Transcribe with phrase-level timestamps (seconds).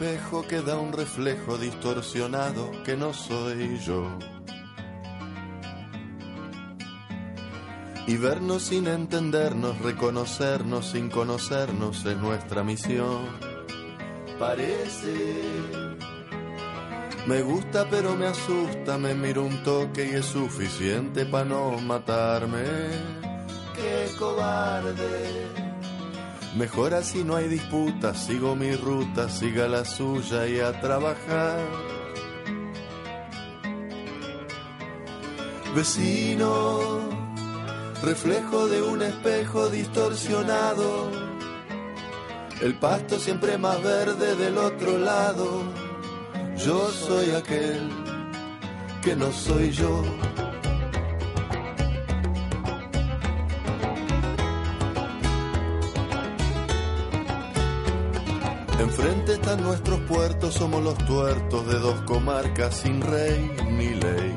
[0.00, 4.08] espejo que da un reflejo distorsionado que no soy yo.
[8.06, 13.26] Y vernos sin entendernos, reconocernos sin conocernos es nuestra misión.
[14.38, 15.42] Parece.
[17.26, 22.64] Me gusta pero me asusta, me miro un toque y es suficiente para no matarme.
[23.74, 25.69] Qué cobarde.
[26.56, 31.60] Mejor así no hay disputa, sigo mi ruta, siga la suya y a trabajar.
[35.74, 37.00] Vecino,
[38.02, 41.08] reflejo de un espejo distorsionado,
[42.60, 45.62] el pasto siempre más verde del otro lado.
[46.56, 47.88] Yo soy aquel
[49.02, 50.02] que no soy yo.
[59.58, 64.36] Nuestros puertos, somos los tuertos de dos comarcas sin rey ni ley.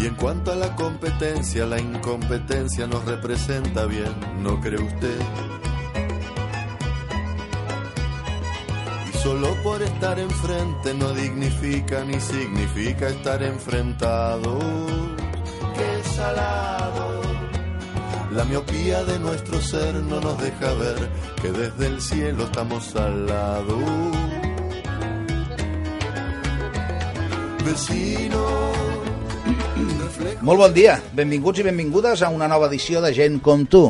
[0.00, 5.20] Y en cuanto a la competencia, la incompetencia nos representa bien, ¿no cree usted?
[9.08, 14.58] Y solo por estar enfrente no dignifica ni significa estar enfrentado.
[15.76, 17.05] ¡Qué salado!
[18.36, 21.08] La miopía de nuestro ser no nos deja ver
[21.40, 23.78] que desde el cielo estamos al lado.
[27.64, 28.44] Vecino.
[30.42, 33.88] Molt bon dia, benvinguts i benvingudes a una nova edició de Gent com tu.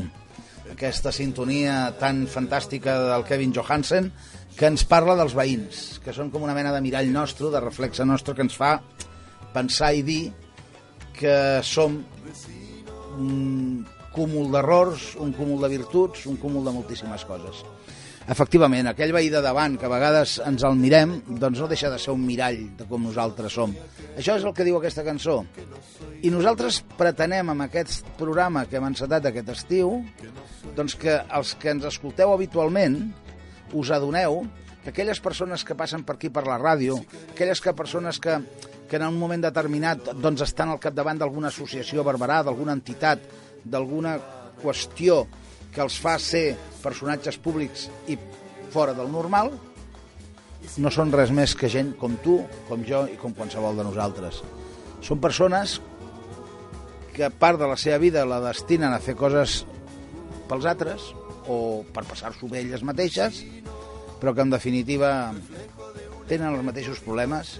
[0.70, 4.12] Aquesta sintonia tan fantàstica del Kevin Johansen
[4.54, 8.06] que ens parla dels veïns, que són com una mena de mirall nostre, de reflexe
[8.06, 8.76] nostre, que ens fa
[9.58, 10.22] pensar i dir
[11.18, 11.36] que
[11.66, 11.98] som
[13.18, 17.62] un cúmul d'errors, un cúmul de virtuts, un cúmul de moltíssimes coses.
[18.26, 21.98] Efectivament, aquell veí de davant que a vegades ens el mirem, doncs no deixa de
[22.02, 23.70] ser un mirall de com nosaltres som.
[24.16, 25.44] Això és el que diu aquesta cançó.
[26.26, 30.00] I nosaltres pretenem amb aquest programa que hem encetat aquest estiu,
[30.74, 32.98] doncs que els que ens escolteu habitualment
[33.78, 34.42] us adoneu
[34.82, 36.98] que aquelles persones que passen per aquí per la ràdio,
[37.32, 38.36] aquelles que persones que,
[38.90, 43.22] que en un moment determinat doncs estan al capdavant d'alguna associació barberà, d'alguna entitat,
[43.70, 44.16] d'alguna
[44.62, 45.24] qüestió
[45.74, 48.16] que els fa ser personatges públics i
[48.72, 49.52] fora del normal,
[50.82, 54.40] no són res més que gent com tu, com jo i com qualsevol de nosaltres.
[55.04, 55.78] Són persones
[57.16, 59.62] que part de la seva vida la destinen a fer coses
[60.50, 61.10] pels altres
[61.48, 63.44] o per passar-s'ho bé elles mateixes,
[64.20, 65.10] però que en definitiva
[66.28, 67.56] tenen els mateixos problemes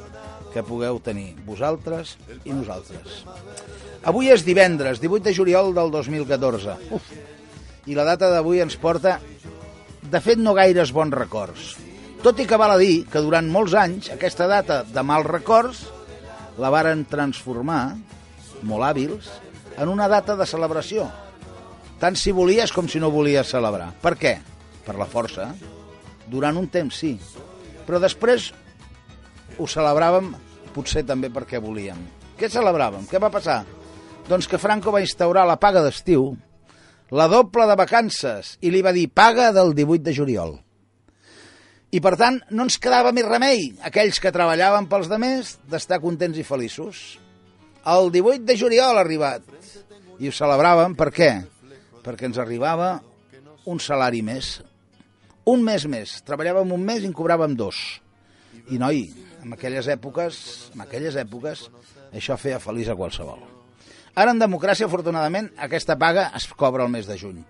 [0.57, 2.15] que pugueu tenir vosaltres
[2.49, 3.27] i nosaltres.
[4.09, 6.79] Avui és divendres, 18 de juliol del 2014.
[6.97, 7.11] Uf,
[7.87, 9.19] I la data d'avui ens porta,
[10.01, 11.75] de fet, no gaires bons records.
[12.25, 15.85] Tot i que val a dir que durant molts anys aquesta data de mals records
[16.57, 17.99] la varen transformar,
[18.65, 19.29] molt hàbils,
[19.77, 21.05] en una data de celebració.
[22.01, 23.93] Tant si volies com si no volies celebrar.
[24.01, 24.39] Per què?
[24.89, 25.51] Per la força.
[26.33, 27.19] Durant un temps, sí.
[27.85, 28.55] Però després
[29.59, 30.35] ho celebràvem
[30.75, 31.99] potser també perquè volíem.
[32.37, 33.07] Què celebràvem?
[33.09, 33.63] Què va passar?
[34.29, 36.35] Doncs que Franco va instaurar la paga d'estiu,
[37.17, 40.57] la doble de vacances, i li va dir paga del 18 de juliol.
[41.95, 46.37] I, per tant, no ens quedava més remei, aquells que treballaven pels demés, d'estar contents
[46.37, 47.05] i feliços.
[47.87, 49.47] El 18 de juliol ha arribat.
[50.19, 51.31] I ho celebràvem, per què?
[52.03, 52.97] Perquè ens arribava
[53.71, 54.57] un salari més.
[55.47, 56.19] Un mes més.
[56.27, 57.79] Treballàvem un mes i en cobràvem dos.
[58.71, 59.05] I, noi,
[59.43, 60.39] en aquelles èpoques,
[60.75, 61.67] en aquelles èpoques,
[62.17, 63.43] això feia feliç a qualsevol.
[64.17, 67.43] Ara, en democràcia, afortunadament, aquesta paga es cobra el mes de juny.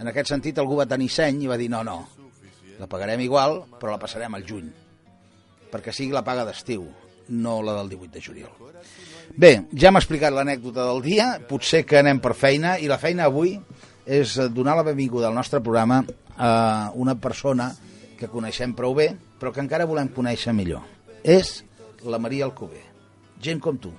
[0.00, 2.00] En aquest sentit, algú va tenir seny i va dir no, no,
[2.80, 4.66] la pagarem igual, però la passarem al juny,
[5.70, 6.84] perquè sigui la paga d'estiu.
[7.28, 8.50] no la del 18 de juliol.
[9.36, 13.24] Bé, ja hem explicat l'anècdota del dia, potser que anem per feina, i la feina
[13.30, 13.56] avui
[14.04, 16.02] és donar la benvinguda al nostre programa
[16.36, 17.70] a una persona
[18.18, 19.14] que coneixem prou bé,
[19.44, 20.80] però que encara volem conèixer millor.
[21.20, 21.58] És
[22.08, 22.80] la Maria Alcover,
[23.44, 23.90] gent com tu.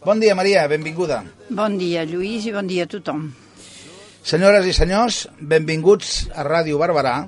[0.00, 1.18] Bon dia, Maria, benvinguda.
[1.52, 3.26] Bon dia, Lluís, i bon dia a tothom.
[4.24, 7.26] Senyores i senyors, benvinguts a Ràdio Barberà,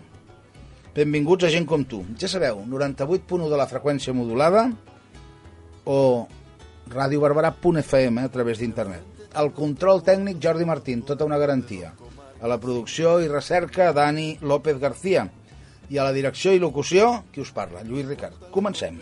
[0.96, 2.00] benvinguts a gent com tu.
[2.16, 4.70] Ja sabeu, 98.1 de la freqüència modulada
[5.84, 5.98] o
[6.88, 9.28] radiobarberà.fm a través d'internet.
[9.36, 11.92] El control tècnic Jordi Martín, tota una garantia.
[12.40, 15.28] A la producció i recerca Dani López García.
[15.92, 17.82] I a la direcció i locució, qui us parla?
[17.84, 18.38] Lluís Ricard.
[18.54, 18.96] Comencem.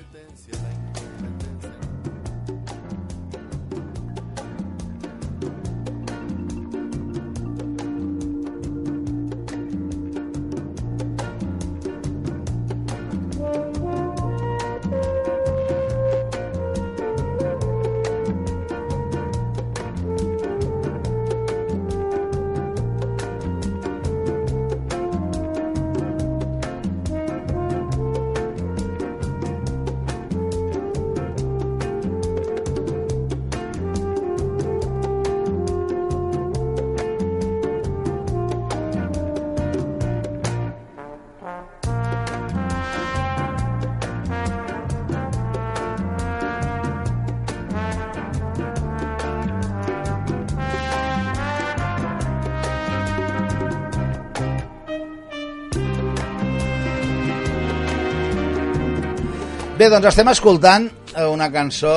[59.91, 60.85] Doncs estem escoltant
[61.17, 61.91] eh, una cançó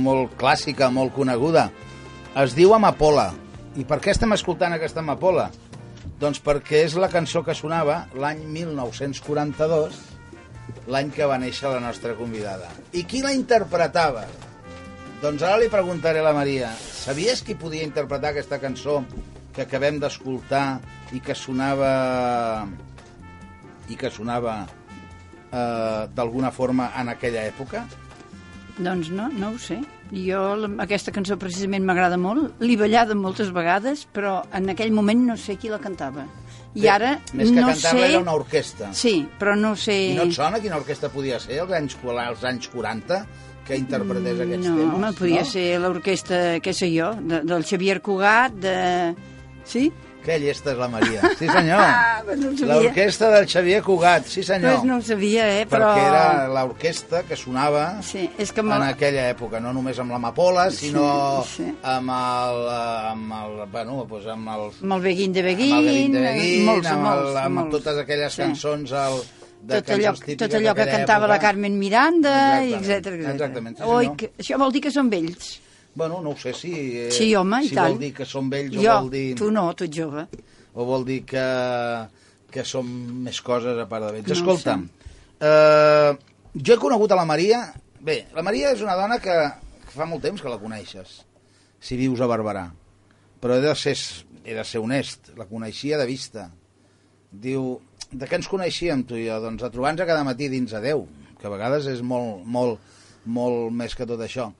[0.00, 1.66] molt clàssica, molt coneguda.
[2.40, 3.26] Es diu Amapola.
[3.76, 5.50] I per què estem escoltant aquesta Amapola?
[6.16, 9.98] Doncs perquè és la cançó que sonava l'any 1942,
[10.88, 12.70] l'any que va néixer la nostra convidada.
[12.96, 14.24] I qui la interpretava?
[15.20, 16.72] Doncs ara li preguntaré a la Maria.
[16.72, 19.02] Sabies qui podia interpretar aquesta cançó
[19.52, 20.80] que acabem d'escoltar
[21.12, 21.92] i que sonava
[23.92, 24.62] i que sonava
[25.50, 27.86] eh, d'alguna forma en aquella època?
[28.76, 29.80] Doncs no, no ho sé.
[30.12, 30.40] Jo
[30.82, 35.56] aquesta cançó precisament m'agrada molt, l'he ballada moltes vegades, però en aquell moment no sé
[35.58, 36.26] qui la cantava.
[36.76, 38.04] I Bé, ara més que no cantar sé...
[38.10, 38.92] era una orquestra.
[38.94, 39.96] Sí, però no sé...
[40.12, 43.22] I no et sona quina orquestra podia ser als anys, als anys 40
[43.66, 44.94] que interpretés aquests no, temes?
[44.94, 45.50] home, podria no?
[45.50, 48.76] ser l'orquestra, què sé jo, de, del Xavier Cugat, de...
[49.66, 49.88] Sí?
[50.26, 51.22] Que llesta és la Maria.
[51.38, 51.78] Sí, senyor.
[51.96, 52.66] Ah, però no.
[52.66, 54.72] L'orquestra del Xavier Cugat, sí senyor.
[54.80, 55.92] Pues no ho sabia, eh, però...
[55.94, 60.66] Perquè era l'orquestra que sonava Sí, és que en aquella època, no només amb l'Amapola,
[60.74, 61.68] sinó sí.
[61.82, 62.60] amb el,
[63.12, 66.24] amb el, bueno, doncs amb el, amb el Beguín de Beguín, amb el Beguín de
[66.26, 67.76] Beguín, molts, amb, molts, el, amb molts.
[67.78, 68.42] totes aquelles Sí.
[68.42, 68.96] cançons
[69.66, 71.46] de tot allò, tot allò que cantava la època.
[71.46, 73.30] Carmen Miranda, Exactament, etc etc.
[73.34, 75.54] exactament, sí, Oi, que, això vol dir que són vells.
[75.96, 76.72] Bueno, no ho sé si...
[77.06, 77.94] Eh, Sí, home, i si tant.
[77.94, 79.24] vol dir que són vells jo, o vol dir...
[79.38, 80.26] tu no, tu ets jove.
[80.76, 81.44] o vol dir que,
[82.52, 82.90] que són
[83.24, 84.28] més coses a part de vells.
[84.28, 84.82] No Escolta'm,
[85.40, 86.10] eh,
[86.60, 87.62] jo he conegut a la Maria...
[88.06, 89.34] Bé, la Maria és una dona que,
[89.86, 91.16] que fa molt temps que la coneixes,
[91.80, 92.66] si vius a Barberà.
[93.40, 93.96] Però he de ser,
[94.44, 96.50] he de ser honest, la coneixia de vista.
[97.32, 97.80] Diu,
[98.12, 99.40] de què ens coneixíem tu i jo?
[99.42, 101.06] Doncs de trobar-nos cada matí dins a Déu,
[101.40, 102.78] que a vegades és molt, molt,
[103.24, 104.52] molt més que tot això.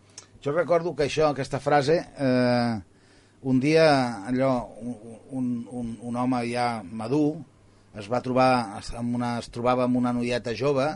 [0.46, 2.74] Jo recordo que això, aquesta frase, eh,
[3.50, 3.86] un dia
[4.30, 7.40] allò, un, un, un, home ja madur
[7.98, 10.86] es va trobar amb una, es trobava amb una noieta jove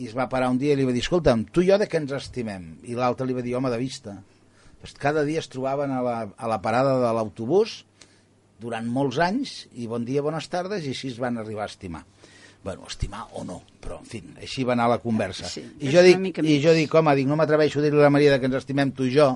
[0.00, 1.84] i es va parar un dia i li va dir escolta'm, tu i jo de
[1.84, 2.78] què ens estimem?
[2.88, 4.16] I l'altre li va dir home de vista
[4.96, 7.82] cada dia es trobaven a la, a la parada de l'autobús
[8.62, 12.06] durant molts anys i bon dia, bones tardes i així es van arribar a estimar
[12.64, 15.48] bueno, estimar o no, però en fi, així va anar la conversa.
[15.48, 18.12] Sí, I, jo dic, I jo dic, home, dic, no m'atreveixo a dir-li a la
[18.12, 19.30] Maria de que ens estimem tu i jo,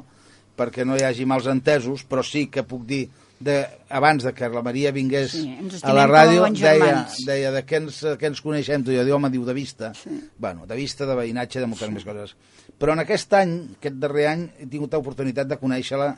[0.59, 3.07] perquè no hi hagi mals entesos, però sí que puc dir,
[3.43, 3.57] de,
[3.91, 5.47] abans de que la Maria vingués Sí,
[5.83, 9.17] a la ràdio, deia, deia de què ens, què ens coneixem tu i jo, diu,
[9.17, 9.93] home, diu, de vista.
[10.39, 12.37] Bueno, de vista, de veïnatge, de moltes més coses.
[12.79, 16.13] Però en aquest any, aquest darrer any, he tingut l'oportunitat de conèixer-la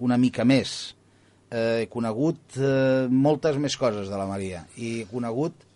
[0.00, 0.94] una mica més.
[1.50, 5.66] Eh, he conegut eh, moltes més coses de la Maria i he conegut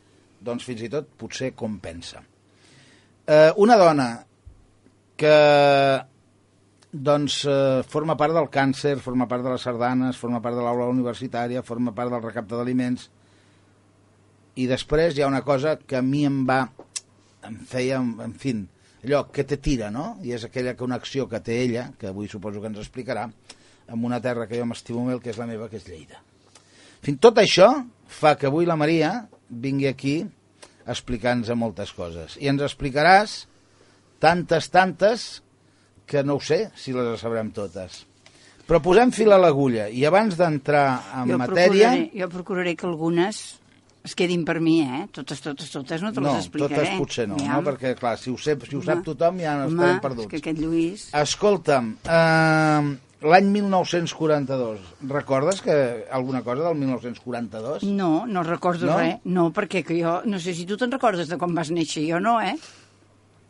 [0.45, 2.23] doncs fins i tot potser com pensa.
[3.27, 4.09] Eh, una dona
[5.17, 5.37] que
[6.93, 10.91] doncs eh, forma part del càncer, forma part de les sardanes, forma part de l'aula
[10.93, 13.09] universitària, forma part del recapte d'aliments
[14.55, 16.61] i després hi ha una cosa que a mi em va
[17.45, 18.55] em feia, en fi,
[19.05, 20.15] allò que te tira, no?
[20.25, 23.27] I és aquella connexió que té ella, que avui suposo que ens explicarà,
[23.91, 26.23] amb una terra que jo m'estimo molt, que és la meva, que és Lleida.
[26.23, 27.69] En fi, tot això
[28.15, 30.21] fa que avui la Maria vingui aquí
[30.85, 32.39] a explicar-nos moltes coses.
[32.41, 33.45] I ens explicaràs
[34.23, 35.29] tantes, tantes,
[36.07, 38.05] que no ho sé si les sabrem totes.
[38.65, 40.87] Però posem fil a l'agulla i abans d'entrar
[41.21, 41.91] en jo matèria...
[41.91, 43.43] Procuraré, jo procuraré que algunes
[44.05, 45.03] es quedin per mi, eh?
[45.13, 46.77] Totes, totes, totes, no te no, les explicaré.
[46.77, 49.57] totes potser no, N'hi no, perquè clar, si ho, sé, si ho sap tothom ja
[49.61, 50.29] no estarem és perduts.
[50.33, 51.07] que aquest Lluís...
[51.21, 52.95] Escolta'm, eh,
[53.25, 55.75] l'any 1942, recordes que
[56.13, 57.83] alguna cosa del 1942?
[57.89, 58.99] No, no recordo No?
[59.01, 59.17] res.
[59.25, 60.19] No, perquè que jo...
[60.29, 62.55] No sé si tu te'n recordes de quan vas néixer, jo no, eh?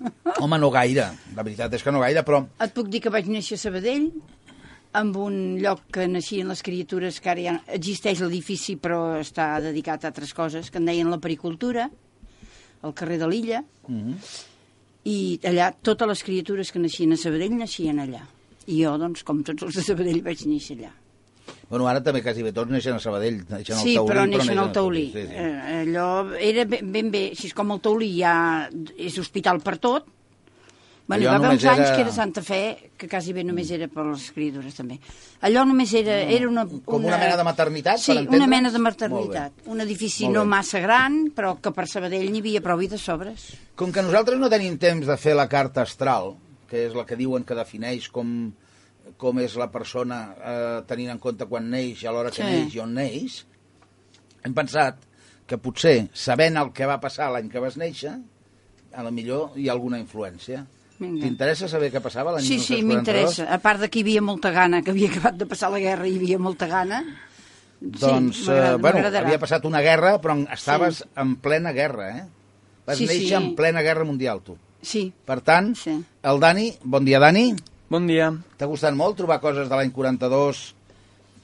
[0.42, 3.26] Home, no gaire, la veritat és que no gaire, però Et puc dir que vaig
[3.30, 4.08] néixer a Sabadell,
[4.94, 10.04] amb un lloc que naixien les criatures, que ara ja existeix l'edifici però està dedicat
[10.04, 11.88] a altres coses, que en deien la pericultura,
[12.84, 14.14] al carrer de l'Illa, Mhm.
[15.04, 18.22] i allà totes les criatures que naixien a Sabadell naixien allà.
[18.66, 20.92] I jo, doncs, com tots els de Sabadell, vaig néixer allà.
[21.68, 24.58] bueno, ara també quasi bé tots neixen a Sabadell, neixen al Sí, Taulí, però neixen
[24.58, 25.06] al Taulí.
[25.12, 25.34] Sí, sí.
[25.34, 29.78] Eh, allò era ben, ben bé, si és com el Taulí ja és hospital per
[29.78, 30.06] tot,
[31.06, 33.34] Bueno, hi Allò va haver uns només anys era- que era Santa Fe, que quasi
[33.36, 34.98] bé només era per les criatures, també.
[35.42, 38.40] Allò només era, era una, Com una mena de maternitat, Sí, per entendre'ns?
[38.40, 39.52] una mena de maternitat.
[39.66, 43.52] Un edifici no massa gran, però que per Sabadell n'hi havia prou i de sobres.
[43.76, 46.36] Com que nosaltres no tenim temps de fer la carta astral,
[46.74, 48.28] que és la que diuen que defineix com,
[49.20, 52.50] com és la persona eh, tenint en compte quan neix, a l'hora que Sí.
[52.50, 53.44] neix i on neix,
[54.42, 54.98] hem pensat
[55.46, 58.16] que potser, sabent el que va passar l'any que vas néixer,
[58.94, 60.64] a la millor hi ha alguna influència.
[60.98, 62.86] T'interessa saber què passava l'any Sí, sí, 1942?
[62.88, 63.46] m'interessa.
[63.52, 66.06] A part de que hi havia molta gana, que havia acabat de passar la guerra
[66.08, 67.00] i hi havia molta gana.
[67.80, 72.24] Doncs, sí, eh, bueno, havia passat una guerra, però estaves en plena guerra, eh?
[72.86, 73.34] Vas Sí, néixer sí.
[73.34, 74.56] en plena guerra mundial, tu.
[74.84, 75.96] Sí, Per tant, Sí.
[76.22, 77.54] el Dani, bon dia, Dani.
[77.90, 78.30] Bon dia.
[78.58, 80.74] T'ha gustat molt trobar coses de l'any 42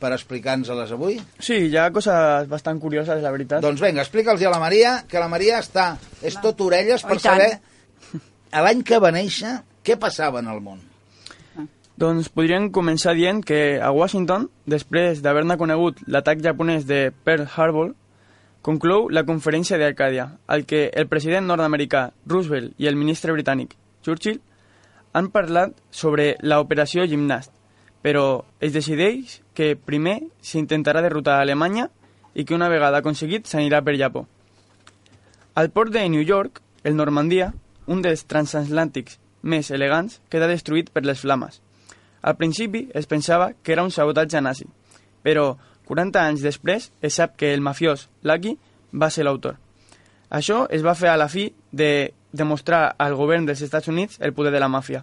[0.00, 1.18] per explicar-nos-les avui?
[1.38, 3.61] Sí, hi ha coses bastant curioses, la veritat.
[3.62, 7.18] Doncs vinga, explica'ls a la Maria, que la Maria està, és tot orelles Oh, per
[7.20, 7.40] tant.
[7.40, 7.61] saber
[8.52, 10.80] a l'any que va néixer què passava en el món.
[12.00, 17.94] Doncs podríem començar dient que a Washington, després d'haver-ne conegut l'atac japonès de Pearl Harbor,
[18.62, 24.40] conclou la conferència d'Arcàdia, al que el president nord-americà Roosevelt i el ministre britànic Churchill
[25.12, 27.52] han parlat sobre l'operació Gimnast,
[28.02, 31.88] però es decideix que primer s'intentarà derrotar a Alemanya
[32.35, 34.26] i que una vegada aconseguit s'anirà per Japó.
[35.55, 37.52] Al port de New York, el Normandia,
[37.87, 41.61] un dels transatlàntics més elegants, queda destruït per les flames.
[42.23, 44.69] Al principi es pensava que era un sabotatge nazi,
[45.25, 45.57] però
[45.90, 48.54] 40 anys després es sap que el mafiós Lucky
[48.94, 49.56] va ser l'autor.
[50.30, 54.32] Això es va fer a la fi de demostrar al govern dels Estats Units el
[54.32, 55.02] poder de la màfia.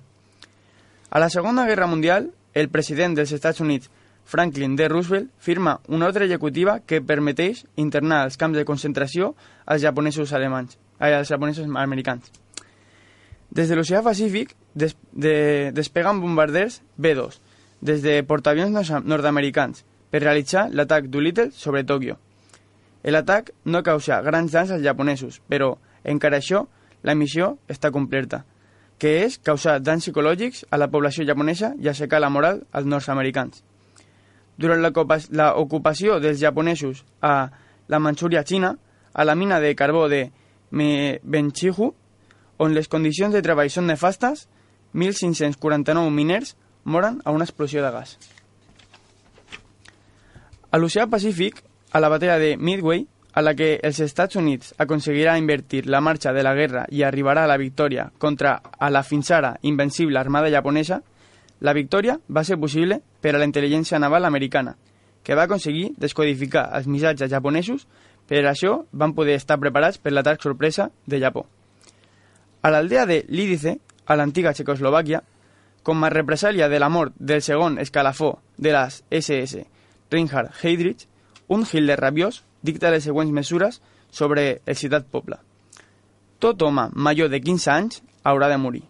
[1.09, 3.91] A la Segona Guerra Mundial, el president dels Estats Units,
[4.23, 4.87] Franklin D.
[4.87, 9.33] Roosevelt, firma una ordre executiva que permeteix internar als camps de concentració
[9.65, 12.31] als japonesos alemanys, ai, als japonesos americans.
[13.51, 15.35] Des de l'oceà Pacífic des, de,
[15.75, 17.39] despeguen bombarders B-2
[17.79, 22.17] des de portaavions nord-americans per realitzar l'atac Doolittle sobre Tòquio.
[23.03, 26.65] L'atac no causa grans danys als japonesos, però, encara això,
[27.03, 28.43] la missió està completa,
[28.99, 33.63] que és causar danys psicològics a la població japonesa i aixecar la moral als nord-americans.
[34.57, 37.51] Durant l'ocupa- l'ocupació dels japonesos a
[37.87, 38.77] la Manxúria xina,
[39.13, 40.31] a la mina de carbó de
[40.71, 41.93] Benchihu,
[42.57, 44.47] on les condicions de treball són nefastes,
[44.93, 48.17] 1.549 miners moren a una explosió de gas.
[50.69, 51.61] A l'oceà Pacífic,
[51.93, 56.33] a la batalla de Midway, a la que els Estats Units aconseguirà invertir la marxa
[56.33, 60.49] de la guerra i arribarà a la victòria contra a la fins ara invencible armada
[60.51, 60.97] japonesa,
[61.61, 64.75] la victòria va ser possible per a la intel·ligència naval americana,
[65.23, 67.87] que va aconseguir descodificar els missatges japonesos,
[68.27, 71.45] per això van poder estar preparats per l'atac sorpresa de Japó.
[72.61, 75.23] A l'aldea de Lídice, a l'antiga Txecoslovàquia,
[75.83, 79.63] com a represàlia de la mort del segon escalafó de les SS,
[80.11, 81.07] Reinhard Heydrich,
[81.47, 85.37] un Hitler rabiós dicta les següents mesures sobre el citat poble.
[86.39, 88.83] Tot home major de 15 anys haurà de morir.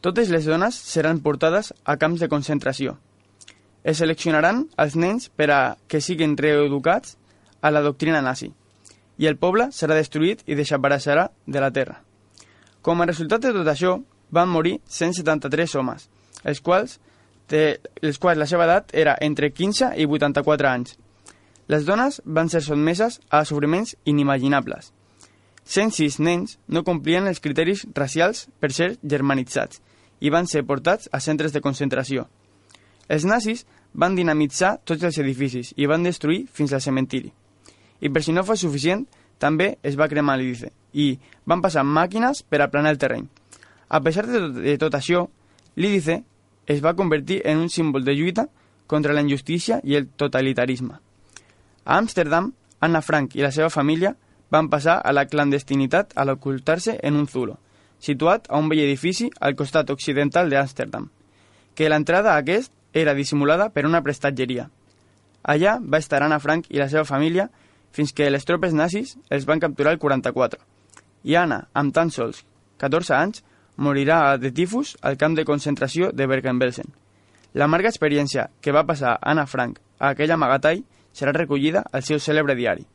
[0.00, 2.96] Totes les dones seran portades a camps de concentració.
[3.84, 7.16] Es seleccionaran els nens per a que siguin reeducats
[7.62, 8.52] a la doctrina nazi
[9.22, 12.00] i el poble serà destruït i desapareixerà de la terra.
[12.82, 13.98] Com a resultat de tot això,
[14.32, 16.08] van morir 173 homes,
[16.42, 16.98] els quals,
[17.52, 20.96] de, els quals la seva edat era entre 15 i 84 anys.
[21.68, 24.92] Les dones van ser sotmeses a sofriments inimaginables.
[25.64, 29.80] 106 nens no complien els criteris racials per ser germanitzats
[30.22, 32.26] i van ser portats a centres de concentració.
[33.08, 37.30] Els nazis van dinamitzar tots els edificis i van destruir fins al cementiri.
[38.02, 39.04] I per si no fos suficient,
[39.38, 41.14] també es va cremar l'Idice i
[41.46, 43.26] van passar màquines per aplanar el terreny.
[43.88, 45.26] A pesar de tot, de tot això,
[45.76, 46.22] l'Ídice
[46.66, 48.48] es va convertir en un símbol de lluita
[48.86, 50.98] contra la injustícia i el totalitarisme.
[51.84, 54.14] A Amsterdam, Anna Frank i la seva família
[54.50, 57.58] van passar a la clandestinitat a l'ocultar-se en un zulo,
[57.98, 61.08] situat a un vell edifici al costat occidental d'Amsterdam,
[61.74, 64.68] que l'entrada a aquest era dissimulada per una prestatgeria.
[65.42, 67.48] Allà va estar Anna Frank i la seva família
[67.92, 70.60] fins que les tropes nazis els van capturar el 44.
[71.24, 72.44] I Anna, amb tan sols
[72.82, 73.42] 14 anys,
[73.76, 76.88] morirà de tifus al camp de concentració de Bergen-Belsen.
[77.54, 82.20] La amarga experiència que va passar Anna Frank a aquell amagatall serà recollida al seu
[82.20, 82.86] cèlebre diari.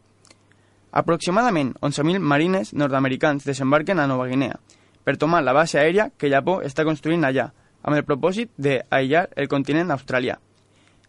[0.92, 4.60] Aproximadament 11.000 marines nord-americans desembarquen a Nova Guinea
[5.04, 7.52] per tomar la base aèria que Japó està construint allà,
[7.84, 10.40] amb el propòsit d'aïllar el continent australià.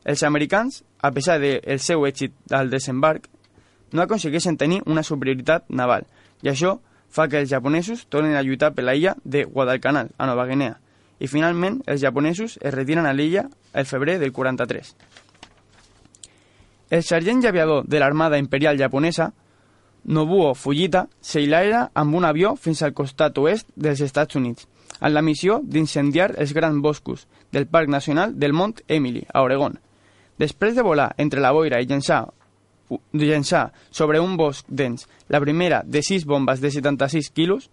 [0.05, 3.27] Els americans, a pesar del seu èxit al desembarc,
[3.93, 6.07] no aconsegueixen tenir una superioritat naval,
[6.43, 10.27] i això fa que els japonesos tornin a lluitar per la illa de Guadalcanal, a
[10.27, 10.79] Nova Guinea,
[11.19, 14.95] i finalment els japonesos es retiren a l'illa el febrer del 43.
[16.91, 19.33] El sergent aviador de l'Armada Imperial Japonesa,
[20.05, 24.69] Nobuo Fujita, s'eilaira amb un avió fins al costat oest dels Estats Units,
[25.01, 29.77] amb la missió d'incendiar els grans boscos del Parc Nacional del Mont Emily, a Oregon.
[30.39, 32.29] Després de volar entre la boira i llençar,
[33.13, 37.71] llençar sobre un bosc dens la primera de sis bombes de 76 quilos,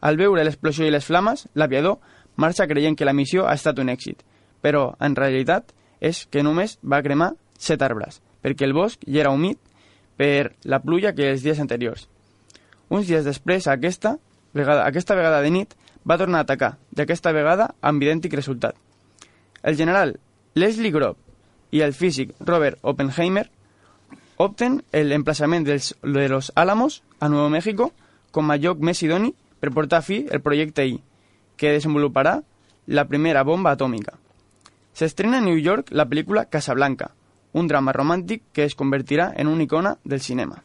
[0.00, 1.98] al veure l'explosió i les flames, l'aviador
[2.36, 4.22] marxa creient que la missió ha estat un èxit,
[4.62, 9.34] però en realitat és que només va cremar set arbres, perquè el bosc ja era
[9.34, 9.58] humit
[10.18, 12.08] per la pluja que els dies anteriors.
[12.90, 14.16] Uns dies després, aquesta
[14.52, 15.76] vegada, aquesta vegada de nit,
[16.08, 18.74] va tornar a atacar, d'aquesta vegada amb idèntic resultat.
[19.62, 20.18] El general
[20.54, 21.16] Leslie Grob
[21.72, 23.46] i el físic Robert Oppenheimer
[24.42, 27.92] opten el emplaçament dels, de los Álamos a Nuevo México
[28.30, 29.02] com a lloc més
[29.60, 31.00] per a fi el projecte I,
[31.56, 32.42] que desenvoluparà
[32.86, 34.18] la primera bomba atòmica.
[34.92, 37.12] S'estrena a New York la pel·lícula Casablanca,
[37.52, 40.64] un drama romàntic que es convertirà en una icona del cinema.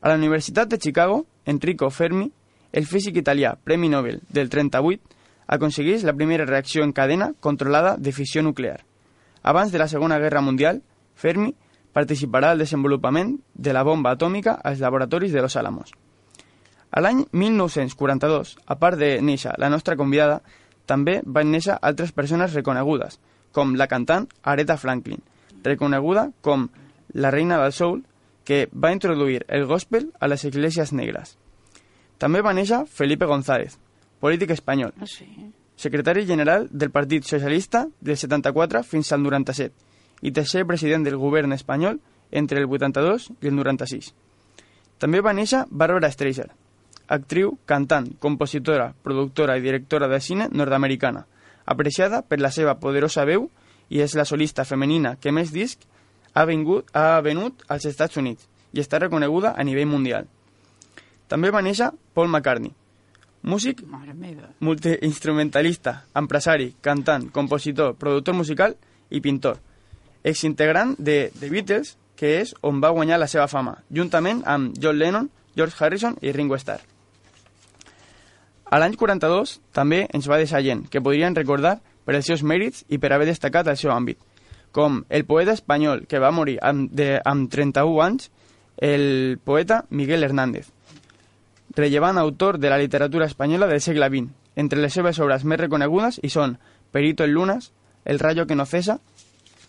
[0.00, 2.32] A la Universitat de Chicago, Enrico Fermi
[2.72, 5.00] el físic italià Premi Nobel del 38
[5.46, 8.84] aconsegueix la primera reacció en cadena controlada de fissió nuclear.
[9.42, 10.82] Abans de la Segona Guerra Mundial,
[11.14, 11.54] Fermi
[11.92, 15.92] participarà al desenvolupament de la bomba atòmica als laboratoris de Los Álamos.
[16.90, 20.40] A l'any 1942, a part de néixer la nostra convidada,
[20.86, 23.18] també van néixer altres persones reconegudes,
[23.52, 25.20] com la cantant Aretha Franklin,
[25.64, 26.68] reconeguda com
[27.12, 28.04] la reina del soul,
[28.44, 31.36] que va introduir el gospel a les esglésies negres.
[32.16, 33.76] També va néixer Felipe González,
[34.20, 35.52] polític espanyol, Ah, sí.
[35.76, 39.87] secretari general del Partit Socialista del 74 fins al 97
[40.22, 42.00] i tercer president del govern espanyol
[42.30, 44.12] entre el 82 i el 96.
[44.98, 46.50] També va néixer Barbara Streisand,
[47.08, 51.26] actriu, cantant, compositora, productora i directora de cine nord-americana,
[51.64, 53.48] apreciada per la seva poderosa veu
[53.88, 55.84] i és la solista femenina que més disc
[56.34, 60.28] ha, vingut, ha venut als Estats Units i està reconeguda a nivell mundial.
[61.28, 62.72] També va néixer Paul McCartney,
[63.42, 63.82] músic
[64.60, 68.76] multiinstrumentalista, empresari, cantant, compositor, productor musical
[69.10, 69.60] i pintor.
[70.28, 74.98] Exintegrant de The Beatles, que és on va guanyar la seva fama, juntament amb John
[74.98, 76.82] Lennon, George Harrison i Ringo Starr.
[78.68, 82.84] A l'any 42 també ens va deixar gent que podrien recordar per els seus mèrits
[82.88, 84.18] i per haver destacat el seu àmbit,
[84.72, 88.28] com el poeta espanyol que va morir amb, de, amb 31 anys,
[88.76, 90.68] el poeta Miguel Hernández,
[91.76, 94.28] rellevant autor de la literatura espanyola del segle XX.
[94.58, 96.58] Entre les seves obres més reconegudes hi són
[96.92, 97.72] Perito en Lunas,
[98.08, 99.00] El rayo que no cesa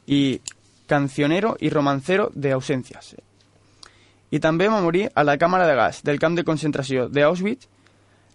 [0.10, 0.39] i
[0.89, 3.13] Cancionero i romancero de ausències.
[4.34, 7.69] I també va morir a la càmera de gas del camp de concentració d'Auschwitz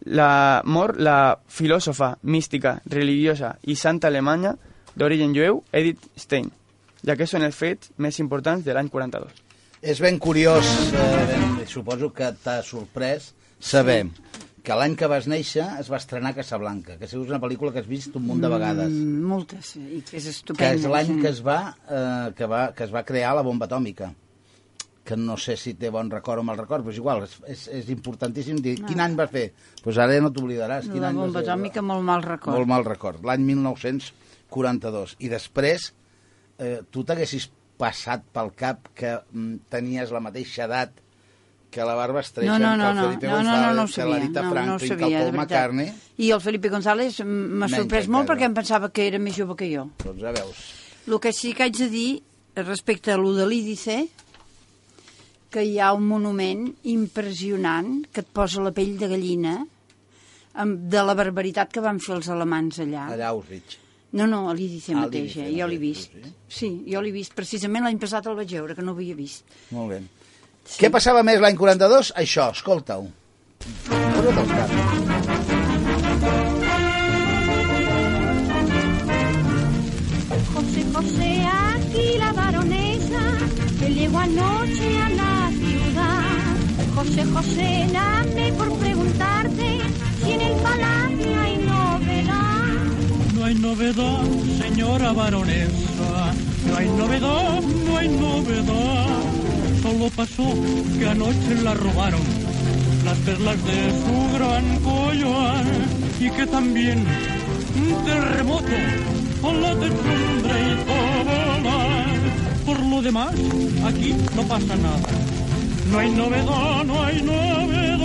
[0.04, 4.54] la mor la filòsofa, mística, religiosa i santa alemanya
[4.94, 6.50] d'origen jueu Edith Stein,
[7.02, 9.42] ja que són els fets més importants de l'any 42.
[9.82, 14.04] És ben curiós, eh, suposo que t'ha sorprès, saber
[14.64, 17.88] que l'any que vas néixer es va estrenar Casablanca, que és una pel·lícula que has
[17.88, 20.74] vist un munt de vegades, Mm, moltes, i que és que estupenda.
[20.74, 21.20] és l'any sí.
[21.20, 24.14] que es, va, eh, que, va, que es va crear la bomba atòmica
[25.04, 27.66] que no sé si té bon record o mal record, però és igual, és, és,
[27.68, 29.50] és importantíssim dir quin any vas fer.
[29.52, 30.88] Doncs pues ara ja no t'oblidaràs.
[30.88, 32.56] La any bomba atòmica, molt mal record.
[32.56, 35.18] Molt mal record, l'any 1942.
[35.20, 35.90] I després,
[36.56, 41.03] eh, tu t'haguessis passat pel cap que mm, tenies la mateixa edat
[41.74, 43.82] que la Barba Streisand, No, no, no, que el no, Felipe no, no, no, no
[43.82, 45.40] ho González, que sabia, l'Arita no, no Franklin, sabia, que el de Paul.
[45.40, 45.92] McCartney.
[46.16, 49.68] I el Felipe González m'ha sorprès molt perquè em pensava que era més jove que
[49.72, 49.88] jo.
[50.04, 50.62] Doncs ja veus.
[51.10, 52.10] El que sí que haig de dir,
[52.56, 54.04] respecte a lo de l'Ídice,
[55.50, 59.58] que hi ha un monument impressionant que et posa la pell de gallina
[60.64, 63.08] de la barbaritat que van fer els alemans allà.
[63.14, 63.80] Allà a Auschwitz.
[64.14, 65.54] No, no, a l'Idice Ah, mateix, l'Ídice eh?
[65.58, 66.12] jo l'he vist.
[66.46, 67.34] Sí, jo l'he vist.
[67.34, 69.42] Precisament l'any passat el vaig veure, que no ho havia vist.
[69.74, 70.00] Molt bé.
[70.64, 72.12] Què passava més l'any 42?
[72.16, 73.08] Això, escolta-ho.
[73.64, 75.04] Posa't.
[80.54, 83.22] José José, aquí la baronesa
[83.78, 86.54] que llegó anoche a la ciudad.
[86.94, 89.80] José José, dame por preguntarte
[90.22, 92.64] si en el palacio hay novedad.
[93.34, 94.24] No hay novedad,
[94.62, 96.34] señora baronesa.
[96.68, 99.33] No hay novedad, no hay novedad.
[99.84, 100.48] Solo pasó
[100.98, 102.22] que anoche la robaron
[103.04, 105.62] las perlas de su gran collar
[106.18, 107.04] y que también
[107.76, 108.64] un terremoto
[109.42, 110.96] con la techumbre hizo
[111.28, 112.06] volar.
[112.64, 113.34] Por lo demás,
[113.84, 115.08] aquí no pasa nada.
[115.92, 118.04] No hay novedad, no hay novedad.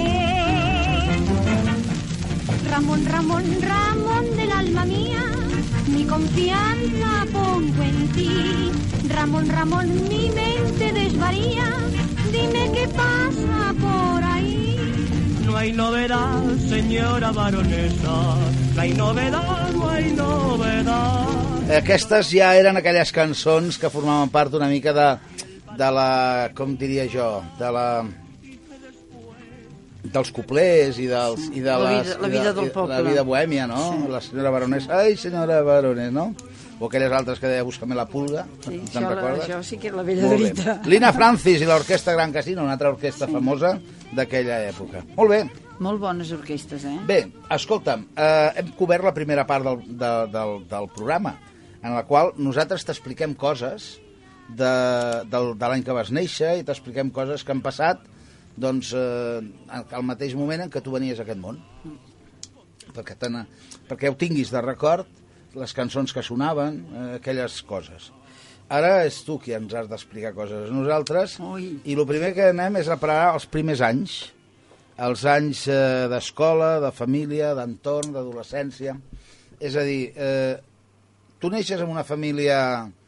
[2.70, 5.24] Ramón, Ramón, Ramón del alma mía,
[6.00, 8.32] mi confianza pongo en ti.
[9.10, 11.68] Ramón, Ramón, mi mente desvaría,
[12.32, 14.78] dime qué pasa por ahí.
[15.46, 18.16] No hay novedad, señora baronesa.
[18.76, 21.26] No hay novedad, no hay novedad.
[21.70, 25.10] Aquestes ja eren aquelles cançons que formaven part una mica de,
[25.78, 27.86] de la, com diria jo, de la
[30.04, 32.70] dels cuplers i, dels, i de La les, vida- la i de- vida del i
[32.72, 32.96] poble.
[32.96, 34.08] La vida bohèmia, no?
[34.10, 36.34] La senyora baronesa, ai, senyora baronesa, no?
[36.80, 39.44] O aquelles altres que deia Búscame la pulga, Sí, te'n la, recordes?
[39.50, 40.52] això sí que és la vella Molt bé.
[40.54, 40.78] drita.
[40.88, 43.74] Lina Francis i l'Orquestra Gran Casino, una altra orquestra famosa
[44.16, 45.04] d'aquella època.
[45.18, 45.42] Molt bé.
[45.80, 46.96] Molt bones orquestes, eh?
[47.08, 47.20] Bé,
[47.52, 51.36] escolta'm, eh, hem cobert la primera part del, de, del, del programa,
[51.84, 54.00] en la qual nosaltres t'expliquem coses
[54.50, 54.72] de,
[55.30, 58.00] del, de l'any que vas néixer i t'expliquem coses que han passat
[58.58, 61.60] doncs, eh, al mateix moment en què tu venies a aquest món.
[62.96, 63.46] Perquè, tena,
[63.90, 65.08] perquè ho tinguis de record,
[65.56, 68.12] les cançons que sonaven, eh, aquelles coses.
[68.70, 71.80] Ara és tu qui ens has d'explicar coses a nosaltres Ui.
[71.86, 74.20] i el primer que anem és a parar els primers anys
[75.00, 78.98] els anys eh, d'escola, de família, d'entorn, d'adolescència.
[79.60, 80.60] És a dir, eh,
[81.40, 82.99] tu neixes en una família mm,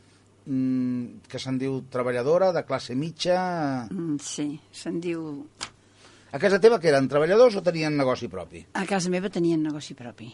[0.46, 3.88] que se'n diu treballadora, de classe mitja...
[3.92, 5.46] Mm, Sí, se'n diu...
[6.32, 8.64] A casa teva que eren treballadors o tenien negoci propi?
[8.80, 10.30] A casa meva tenien negoci propi.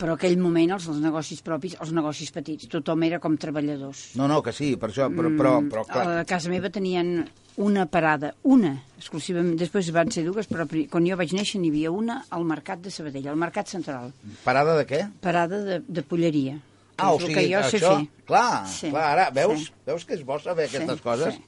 [0.00, 4.16] Però aquell moment, els, els negocis propis, els negocis petits, tothom era com treballadors.
[4.16, 6.04] No, no, que sí, per això, però, però, però clar...
[6.22, 7.20] A casa meva tenien
[7.60, 11.92] una parada, una, exclusivament, després van ser dues, però quan jo vaig néixer n'hi havia
[11.92, 14.10] una al Mercat de Sabadell, al Mercat Central,
[14.42, 15.02] Parada de què?
[15.20, 16.56] parada de, de polleria.
[17.00, 17.96] Ah, o sigui, que jo sé això...
[17.98, 18.24] fer.
[18.30, 19.72] Clar, Sí, clar, ara, veus, sí.
[19.86, 21.34] veus que és bo saber Sí, aquestes coses?
[21.34, 21.42] sí.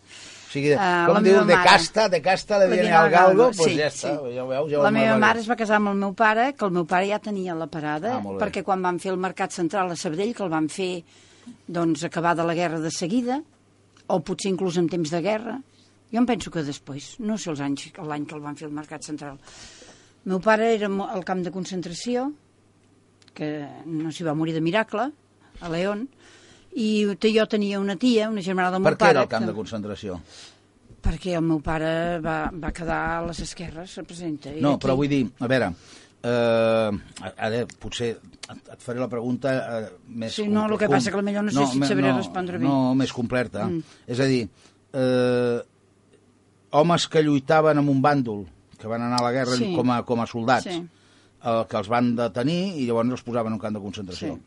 [0.48, 3.56] O sigui, Ah, com diu, de casta, de casta Le viene al al galgo, galgo,
[3.56, 4.34] pues sí, ja està, sí.
[4.34, 6.64] ja ho veus, ja La meva mare es va casar amb el meu pare, que
[6.66, 9.90] el meu pare ja tenia la parada, Ah, perquè quan van fer el Mercat Central
[9.90, 11.04] a Sabadell, que el van fer
[11.66, 13.40] doncs, acabada la guerra de seguida,
[14.08, 15.56] o potser inclús en temps de guerra,
[16.12, 18.74] jo em penso que després, no sé els anys, l'any que el van fer el
[18.76, 19.38] Mercat Central.
[20.26, 22.28] El meu pare era al camp de concentració,
[23.32, 23.48] que
[23.86, 25.08] no s'hi va morir de miracle,
[25.62, 26.08] a León,
[26.74, 27.04] i
[27.36, 29.16] jo tenia una tia, una germana del Per meu què pare...
[29.18, 30.20] era el camp que- de concentració?
[31.02, 34.52] Perquè el meu pare va, va quedar a les esquerres, representa.
[34.60, 35.72] No, aquí- però vull dir, a veure,
[36.22, 36.90] eh,
[37.34, 40.36] ara potser et, et faré la pregunta eh, més...
[40.38, 42.64] Sí, no, el que passa que potser no sé si et sabré no, respondre bé.
[42.68, 43.66] No, més completa.
[43.66, 43.82] Mm.
[44.14, 44.44] És a dir,
[44.94, 45.58] eh,
[46.70, 48.46] homes que lluitaven en un bàndol,
[48.78, 49.74] que van anar a la guerra Sí.
[49.76, 50.78] com, a, com a soldats, Sí.
[51.42, 54.38] eh, que els van detenir i llavors els posaven en un camp de concentració.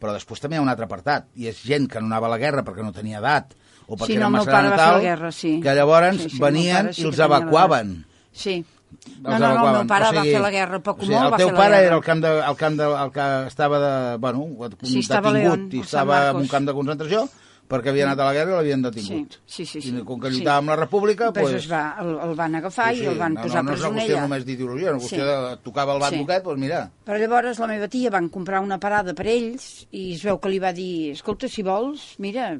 [0.00, 2.32] Però després també hi ha un altre apartat, i és gent que no anava a
[2.32, 3.52] la guerra perquè no tenia edat,
[3.86, 5.60] o perquè Sí, era no, el meu massa pare va natal, la guerra, sí.
[5.60, 7.90] que llavors Sí, sí, el venien pare sí i els evacuaven.
[8.32, 8.54] Sí.
[8.60, 11.04] Els No, no, no, el meu pare O va sigui, fer la guerra poc o
[11.04, 11.86] sigui, molt, el va teu fer la pare guerra.
[11.86, 13.92] era el camp de, el camp de, el que estava de,
[14.24, 14.46] bueno,
[14.82, 17.28] Sí, estava detingut León, i al Sant estava en un camp de concentració
[17.70, 19.36] perquè havia anat a la guerra i l'havien detingut.
[19.46, 20.02] Sí, sí, sí, I sí.
[20.04, 20.38] com que Sí.
[20.40, 23.34] lluitava amb la república, Pues pues, es va, el, el van agafar i el van
[23.34, 25.30] no, posar no, no és una qüestió només d'ideologia, és una qüestió Sí.
[25.30, 26.24] de tocava el bat Sí.
[26.26, 30.22] doncs mira, Però llavors la meva tia van comprar una parada per ells i es
[30.24, 32.58] veu que li va dir, escolta, si vols, mira,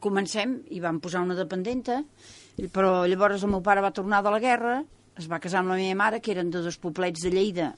[0.00, 2.02] comencem, i van posar una dependenta,
[2.56, 4.84] i- però llavors el meu pare va tornar de la guerra,
[5.16, 7.74] es va casar amb la meva mare, que eren de dos poblets de Lleida,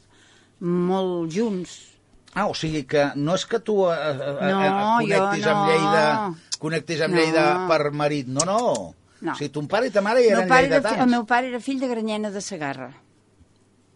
[0.60, 1.92] molt junts,
[2.38, 5.62] Ah, o sigui que no és que tu eh, eh, No, eh, connectis jo amb
[5.62, 5.68] no.
[5.70, 7.20] Lleida, connectis amb No.
[7.20, 8.94] Lleida per marit, no, no.
[9.20, 9.32] No.
[9.32, 11.02] O sigui, ton pare i ta mare meu, eren era, lleidatans.
[11.02, 12.90] el meu pare era fill de Granyena de Segarra,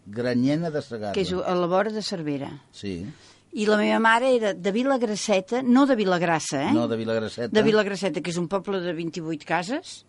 [0.07, 1.13] Granyena de Segarra.
[1.13, 2.49] que és a la vora de Cervera.
[2.73, 3.05] Sí,
[3.51, 6.71] I la meva mare era de Vilagraceta, no de Vilagrassa, eh?
[6.73, 7.51] no, de Vilagraceta.
[7.51, 10.05] de Vilagraceta, que és un poble de 28 cases,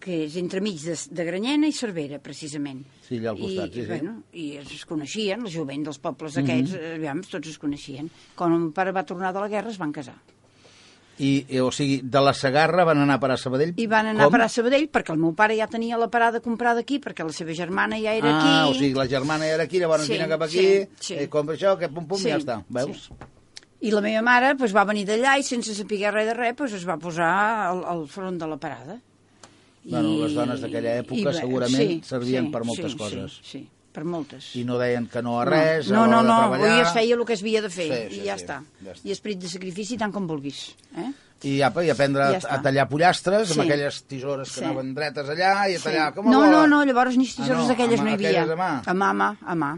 [0.00, 2.80] que és entremig de, de Granyena i Cervera, precisament.
[3.04, 3.86] Sí, allà al costat, I, sí, sí.
[3.86, 6.94] Bueno, I es coneixien, la jovent dels pobles aquests, mm -hmm.
[6.96, 8.10] aviam, tots es coneixien.
[8.34, 10.16] Quan el meu pare va tornar de la guerra es van casar.
[11.20, 13.74] I, i, o sigui, de la Sagarra van anar a parar a Sabadell?
[13.76, 14.32] I van anar Com?
[14.32, 17.26] a parar a Sabadell perquè el meu pare ja tenia la parada comprada aquí, perquè
[17.26, 18.70] la seva germana ja era ah, aquí.
[18.70, 21.18] o sigui, la germana era aquí, llavors Sí, vine cap aquí, sí, sí.
[21.20, 22.62] eh, compra això, que pum, pum, Sí, i ja està.
[22.68, 23.10] Veus?
[23.10, 23.28] sí.
[23.80, 26.72] I la meva mare pues, va venir d'allà i sense saber res de res pues,
[26.76, 27.30] es va posar
[27.68, 28.98] al, al front de la parada.
[29.84, 33.38] Bueno, les dones d'aquella època bé, segurament servien per moltes sí, coses.
[33.40, 34.52] Sí, sí, per moltes.
[34.56, 36.70] I no deien que no a res, no, a no, l'hora no, treballar...
[36.70, 38.60] avui es feia el que es havia de fer Sí, sí, i ja, sí, està.
[38.84, 39.02] ja està.
[39.08, 40.70] I esperit de sacrifici tant com vulguis.
[40.96, 41.10] Eh?
[41.50, 42.54] I apa, i aprendre Ja a, està.
[42.58, 43.58] a tallar pollastres Sí.
[43.58, 44.64] amb aquelles tisores que Sí.
[44.66, 46.08] anaven dretes allà i a tallar...
[46.14, 48.42] Com a No, no, no, llavors ni tisores Ah, no, d'aquelles a no hi havia.
[48.44, 48.72] a mà.
[48.84, 49.70] A mà, a mà, a mà.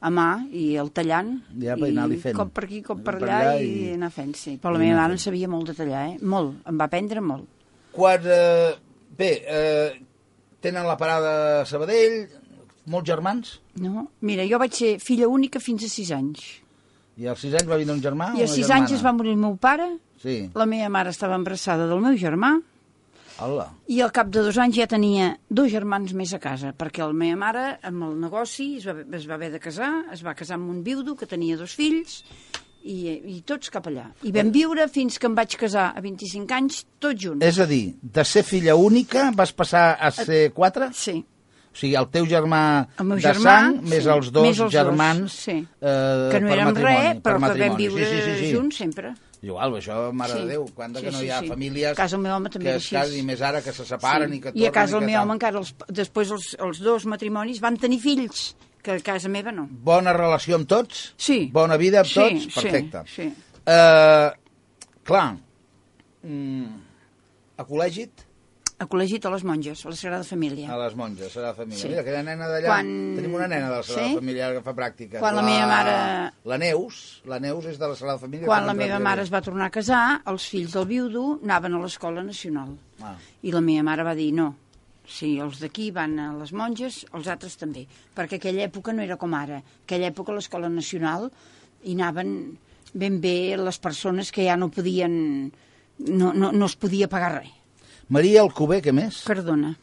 [0.00, 2.36] A mà, i el tallant, Ja, per anar-li fent.
[2.36, 3.70] cop per aquí, cop per Per allà, allà i...
[3.88, 4.56] i- anar fent, sí.
[4.62, 6.18] Però la i meva mare en sabia molt de tallar, eh?
[6.22, 7.48] Molt, em va aprendre molt.
[7.90, 8.74] Quan, eh,
[9.18, 10.00] bé, eh,
[10.60, 12.28] tenen la parada a Sabadell,
[12.88, 14.08] molts germans, No?
[14.20, 16.40] Mira, jo vaig ser filla única fins a sis anys.
[17.18, 18.80] i als sis anys va vindre un germà o I a una sis germana?
[18.84, 19.88] anys es va morir el meu pare,
[20.22, 22.56] Sí, la meva mare estava embarassada del meu germà,
[23.40, 23.68] hola.
[23.86, 27.12] i al cap de dos anys ja tenia dos germans més a casa, perquè la
[27.14, 30.56] meva mare, amb el negoci, es va, es va haver de casar, es va casar
[30.58, 32.24] amb un viudo que tenia dos fills,
[32.82, 32.98] i,
[33.36, 34.08] i tots cap allà.
[34.22, 37.44] I vam viure fins que em vaig casar a 25 anys, tots junts.
[37.44, 40.90] És a dir, de ser filla única vas passar a ser quatre?
[40.94, 41.18] Sí.
[41.72, 42.60] O sigui, el teu germà
[42.98, 45.56] El de germà, sang més sí, els dos més els dos, germans sí.
[45.80, 48.52] eh, que no per érem res, per però que vam viure sí, sí, sí, sí.
[48.56, 49.14] junts sempre.
[49.40, 50.38] Igual, això, mare Sí.
[50.40, 51.48] de Déu, quan Sí, que no sí, hi ha sí.
[51.52, 51.92] famílies...
[51.92, 53.18] A casa el meu home també que es així.
[53.20, 55.22] I més ara que se separen i que I a casa tornen el i meu
[55.22, 59.52] home encara, els, després els, els dos matrimonis van tenir fills, que a casa meva
[59.54, 59.68] no.
[59.70, 61.12] Bona relació amb tots?
[61.16, 61.50] Sí.
[61.54, 62.48] Bona vida amb Sí, tots?
[62.48, 63.02] sí, Perfecte.
[63.14, 63.28] sí.
[63.68, 64.30] Eh,
[65.04, 65.36] clar,
[66.22, 66.66] mm,
[67.58, 68.08] a col·legi,
[68.78, 70.68] A col·legi a les monges, a la Sagrada Família.
[70.72, 71.80] a les monges, serà Família.
[71.80, 71.88] Sí.
[71.88, 74.14] Mira, aquella nena d'allà, Quan- tenim una nena de la Sagrada Sí?
[74.14, 75.18] Família que fa pràctica.
[75.18, 78.46] Quan la meva mare- La Neus, la Neus és de la Sagrada Família.
[78.46, 81.78] Quan la meva mare es va tornar a casar, els fills del viudo anaven a
[81.80, 82.76] l'Escola Nacional.
[83.02, 83.16] Ah.
[83.42, 84.54] I la meva mare va dir no.
[85.04, 87.86] Si els d'aquí van a les monges, els altres també.
[88.14, 89.60] Perquè aquella època no era com ara.
[89.84, 91.32] Aquella època a l'Escola Nacional
[91.82, 92.58] hi anaven
[92.94, 95.50] ben bé les persones que ja no podien...
[95.98, 97.50] No, no, no es podia pagar res.
[98.08, 99.22] Maria Alcover, què més?
[99.28, 99.74] Perdona.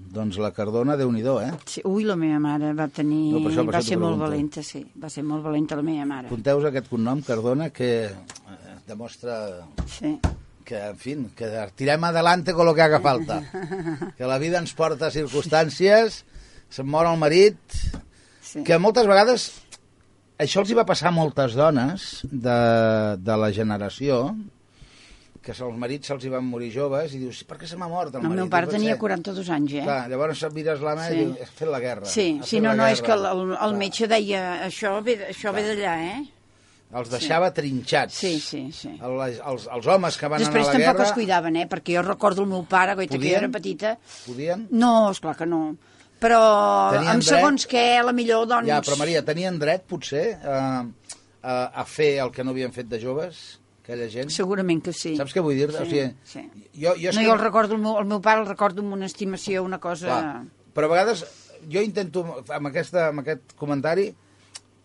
[0.00, 1.50] Doncs la Cardona, déu nhi eh?
[1.68, 3.32] Sí, ui, la meva mare va tenir...
[3.34, 4.24] No, per això- per va ser molt pregunto.
[4.30, 4.80] valenta, sí.
[4.96, 6.26] Va ser molt valenta la meva mare.
[6.28, 10.18] Apunteu aquest cognom, Cardona, que eh, demostra Sí.
[10.64, 13.42] que, en fin, que tirem adelante con lo que haga falta.
[14.16, 16.24] Que la vida ens porta a circumstàncies,
[16.70, 17.58] se'n mor el marit,
[18.40, 18.64] sí.
[18.64, 19.50] que moltes vegades
[20.38, 24.34] això els hi va passar a moltes dones de, de la generació,
[25.40, 28.20] que els marits se'ls van morir joves, i dius, per què se m'ha mort el
[28.20, 28.36] El marit?
[28.42, 29.84] meu pare tenia ser- 42 anys, eh?
[29.86, 31.14] Clar, llavors mires l'ama Sí.
[31.14, 32.04] i dius, has fet la guerra.
[32.06, 35.62] Sí, sí, no, no, és que el, el, el metge deia això ve, això ve
[35.64, 36.20] d'allà, eh?
[36.92, 38.14] Els deixava trinxats.
[38.18, 38.88] Sí, sí, sí.
[39.00, 41.66] El, els, els homes que van Després anar a la tampoc guerra els cuidaven, eh?
[41.70, 43.92] Perquè jo recordo el meu pare, goita, que jo era petita...
[44.26, 44.66] podien...
[44.72, 45.76] No, esclar que no.
[46.20, 46.40] Però
[46.92, 47.30] Tenien amb dret?
[47.30, 48.66] segons què, la millor, doncs...
[48.68, 50.84] Ja, però Maria, tenien dret, potser, a,
[51.40, 54.30] a, a fer el que no havien fet de joves, aquella gent?
[54.30, 55.16] Segurament que sí.
[55.18, 55.68] Saps què vull dir?
[55.74, 56.46] Sí, o sigui, sí.
[56.78, 57.26] jo, jo no, que...
[57.26, 60.08] jo el recordo, el meu, el meu pare el recordo amb una estimació, una cosa...
[60.08, 60.42] Clar,
[60.76, 61.26] però a vegades
[61.68, 64.08] jo intento, amb, aquesta, amb aquest comentari,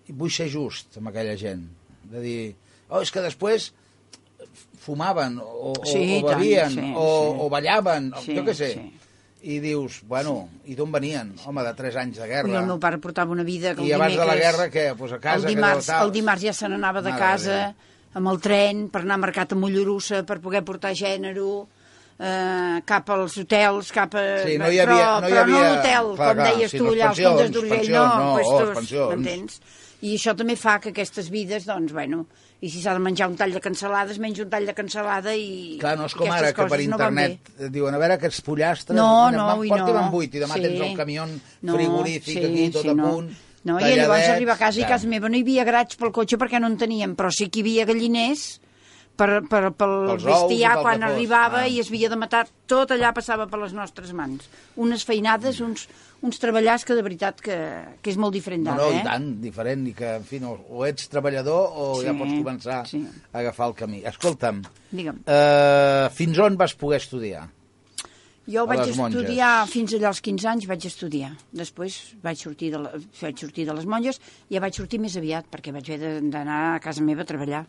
[0.09, 1.63] vull ser just amb aquella gent.
[2.09, 2.39] De dir,
[2.89, 3.71] oh, és que després
[4.85, 7.39] fumaven, o, o, Sí, o tant, bevien, sí, o, sí.
[7.41, 8.73] o ballaven, o, Sí, jo què sé.
[8.75, 8.91] sí.
[9.45, 11.35] I dius, bueno, i d'on venien?
[11.45, 12.49] Home, de 3 anys de guerra.
[12.49, 14.85] I el meu pare portava una vida que I abans de la guerra, què?
[14.97, 16.07] Pues a casa, el dimarts, tal.
[16.07, 17.67] el dimarts ja se n'anava de Mare casa de
[18.15, 21.43] amb el tren per anar a mercat a Mollerussa per poder portar gènere
[22.19, 24.25] eh, cap als hotels, cap a...
[24.45, 26.85] Sí, no hi però, havia- no hi però havia- no a l'hotel, com deies tu
[26.93, 29.11] allà, als Contes d'Urgell, no, no, oh, puestos, pensions.
[29.15, 29.59] m'entens?
[30.05, 32.25] I això també fa que aquestes vides, doncs, bueno,
[32.61, 35.77] i si s'ha de menjar un tall de cansalades, menja un tall de cansalada i
[35.81, 37.69] Clar, no és com ara, que per no van internet bé.
[37.73, 40.11] diuen, a veure, aquests pollastres, No, no, van, porti-me'n no.
[40.13, 40.61] vuit, i demà Sí.
[40.67, 43.09] tens el camió No, frigorífic sí, aquí, tot sí, a no.
[43.11, 45.97] punt, No, i llavors arribar a casa i a casa meva no hi havia grats
[45.97, 48.59] pel cotxe perquè no en teníem, però sí que hi havia galliners
[49.15, 51.67] per, per, pel Pels bestiar pel quan arribava Ah.
[51.71, 54.43] i es havia de matar, tot allà passava per les nostres mans.
[54.75, 55.87] Unes feinades, uns,
[56.21, 57.55] uns treballars que de veritat que,
[58.03, 58.99] que és molt diferent No, d'ara, no, eh?
[58.99, 62.33] i tant, diferent, i que, en fi, no, o ets treballador o Sí, ja pots
[62.35, 63.05] començar sí.
[63.31, 64.03] a agafar el camí.
[64.05, 65.23] Escolta'm, Digue'm.
[65.25, 67.47] eh, fins on vas poder estudiar?
[68.45, 71.31] Jo vaig estudiar, fins allà als 15 anys vaig estudiar.
[71.51, 74.19] Després vaig sortir de, la, vaig sortir de les monges
[74.51, 77.63] i ja vaig sortir més aviat, perquè vaig haver d'anar a casa meva a treballar.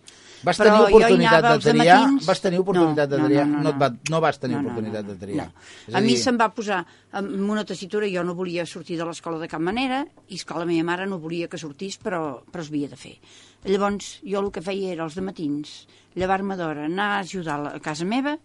[0.45, 2.01] Vas Però tenir oportunitat de triar?
[2.27, 3.47] Vas tenir oportunitat de No, no, triar?
[3.47, 5.47] no, no, No et va- no vas tenir No, no, oportunitat no, de triar.
[5.47, 5.65] no.
[5.89, 6.85] És A, a mi dir- se'm va posar
[7.15, 10.67] en una tessitura, jo no volia sortir de l'escola de cap manera, i que la
[10.69, 13.17] meva mare no volia que sortís, però, però es havia de fer.
[13.65, 18.05] Llavors, jo el que feia era els matins, llevar-me d'hora, anar a ajudar a casa
[18.05, 18.37] meva,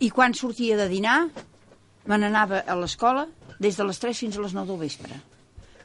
[0.00, 1.28] i quan sortia de dinar,
[2.06, 3.26] me n'anava a l'escola
[3.62, 5.18] des de les 3 fins a les 9 del vespre,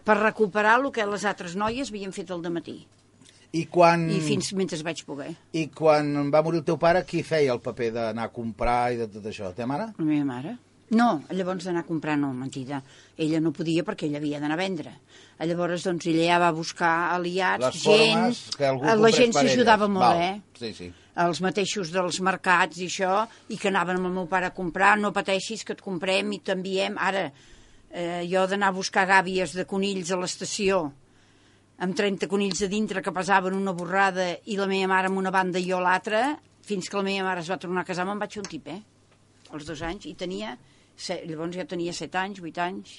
[0.03, 2.79] per recuperar el que les altres noies havien fet al matí
[3.51, 5.31] I quan, i fins mentre vaig poder.
[5.53, 8.97] I quan va morir el teu pare, qui feia el paper d'anar a comprar i
[8.97, 9.47] de tot això?
[9.47, 9.91] La teva mare?
[9.97, 10.57] La meva mare?
[10.89, 12.79] No, llavors d'anar a comprar no, mentida.
[13.19, 14.93] Ella no podia perquè ella havia d'anar a vendre.
[15.39, 18.37] Llavors, doncs, ella ja va buscar aliats, Les gent...
[18.55, 20.21] que algú la gent s'ajudava molt, Val.
[20.23, 20.41] eh?
[20.59, 20.87] Sí, sí.
[21.17, 24.95] Els mateixos dels mercats i això, i que anaven amb el meu pare a comprar,
[25.01, 26.97] no pateixis que et comprem i t'enviem.
[27.01, 27.23] Ara,
[27.89, 30.83] eh, jo d'anar a buscar gàbies de conills a l'estació,
[31.79, 35.31] amb 30 conills a dintre que pesaven una borrada i la meva mare amb una
[35.33, 36.35] banda i jo l'altra,
[36.67, 38.81] fins que la meva mare es va tornar a casar me'n vaig un tip, eh?
[39.53, 40.57] als dos anys, i tenia,
[40.95, 42.95] se- llavors jo tenia 7 anys, 8 anys.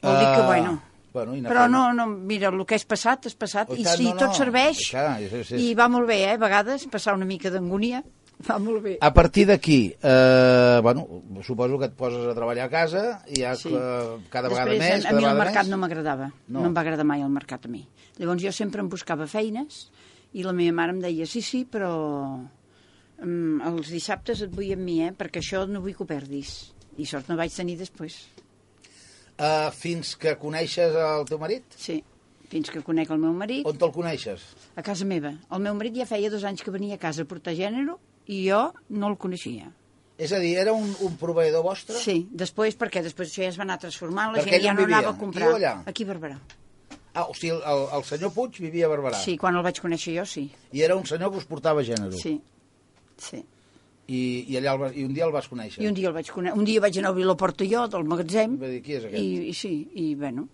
[0.00, 0.78] Vol dir que, Ah, bueno...
[1.12, 3.96] bueno, i Però no, no, mira, el que és passat, és passat, Oh, i tant,
[3.96, 4.20] si no, no.
[4.20, 5.56] tot serveix, I clar, sí, sí.
[5.70, 8.02] i va molt bé, eh, a vegades, passar una mica d'angúnia,
[8.48, 8.96] va molt bé.
[9.02, 11.06] A partir d'aquí, eh, bueno,
[11.42, 13.72] suposo que et poses a treballar a casa i ja Sí.
[13.74, 15.70] eh, cada vegada Després, més, a, cada mi el vegada mercat més.
[15.72, 16.28] no m'agradava.
[16.48, 16.60] No.
[16.60, 16.66] No.
[16.66, 17.86] em va agradar mai el mercat a mi.
[18.18, 19.88] Llavors jo sempre em buscava feines
[20.34, 21.90] i la meva mare em deia, sí, sí, però
[23.22, 26.72] um, els dissabtes et vull amb mi, eh, perquè això no vull que ho perdis.
[26.98, 28.16] I sort no vaig tenir després.
[29.38, 31.62] Eh, fins que coneixes el teu marit?
[31.78, 32.00] Sí,
[32.50, 34.42] fins que conec el meu marit, On te'l coneixes?
[34.74, 35.34] a casa meva.
[35.50, 37.94] El meu marit ja feia dos anys que venia a casa a portar gènere
[38.26, 39.70] i jo no el coneixia.
[40.18, 41.94] És a dir, era un, un proveïdor vostre?
[42.02, 44.82] Sí, després, perquè després això ja es va anar transformant, la Perquè gent ja no
[44.82, 44.96] vivia?
[44.96, 45.52] anava a Aquí comprar.
[45.52, 45.74] o allà?
[45.86, 46.38] Aquí a Barberà.
[47.14, 49.20] Ah, o sigui, el, el senyor Puig vivia a Barberà.
[49.22, 50.48] Sí, quan el vaig conèixer jo, sí.
[50.74, 52.18] I era un senyor que us portava gènere.
[52.18, 52.40] Sí,
[53.16, 53.44] sí.
[54.08, 55.82] I, i, allà el, va- I un dia el vas conèixer.
[55.84, 57.82] I un dia el vaig conèixer, un dia vaig anar a obrir la porta jo
[57.92, 59.20] del magatzem Va dir, qui és aquest?
[59.20, 60.46] i, i sí, i bueno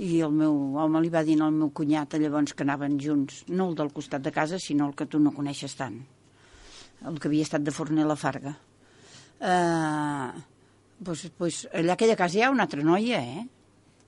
[0.00, 3.66] i el meu home li va dir al meu cunyat llavors que anaven junts, no
[3.68, 5.98] el del costat de casa sinó el que tu no coneixes tant
[7.04, 8.54] el que havia estat de Forner la Farga
[9.40, 10.30] uh,
[11.04, 13.46] pues, pues, allà a aquella casa hi ha una altra noia eh?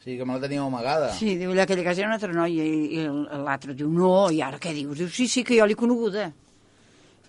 [0.03, 1.13] Sí, que me la teníeu amagada.
[1.15, 3.05] sí, diu, allà a aquella casa hi ha una altra noia i, i
[3.45, 4.97] l'altre diu, no, i ara què dius?
[4.99, 6.31] diu, sí, sí, que jo l'he coneguda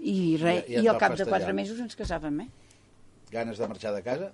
[0.03, 2.49] i, res, I- i i, al cap de quatre mesos ens casàvem eh?
[3.33, 4.31] Ganes de marxar de casa?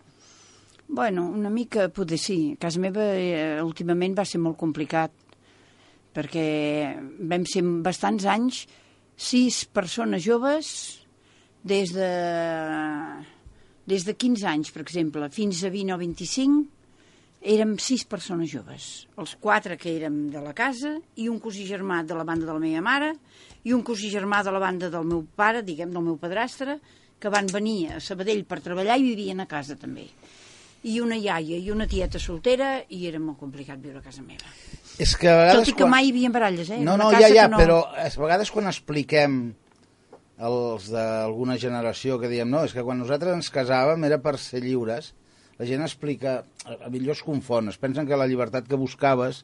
[0.89, 2.55] Bueno, una mica, poder sí.
[2.57, 5.13] A casa meva eh, últimament va ser molt complicat
[6.15, 6.45] perquè
[7.29, 8.63] vam ser bastants anys,
[9.15, 10.71] sis persones joves,
[11.63, 12.09] des de,
[13.85, 16.65] des de 15 anys, per exemple, fins a 20 o 25,
[17.53, 18.89] érem sis persones joves.
[19.21, 22.55] Els quatre que érem de la casa i un cosí germà de la banda de
[22.57, 23.13] la meva mare
[23.63, 26.79] i un cosí germà de la banda del meu pare, diguem, del meu padrastre,
[27.19, 30.07] que van venir a Sabadell per treballar i vivien a casa també.
[30.87, 34.47] I una iaia i una tieta soltera i era molt complicat viure a casa meva.
[34.99, 35.59] És que a vegades...
[35.59, 36.79] Tot i que mai hi havia baralles, eh?
[36.83, 37.59] No, no, ja, ja, que no...
[37.59, 39.41] però a vegades quan expliquem
[40.39, 44.63] els d'alguna generació que diem no, és que quan nosaltres ens casàvem era per ser
[44.63, 45.11] lliures,
[45.59, 46.37] la gent explica,
[46.71, 49.43] a millor es confon, es pensen que la llibertat que buscaves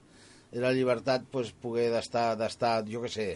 [0.53, 3.27] era la llibertat pues, poder d'estar, d'estar, jo què sé,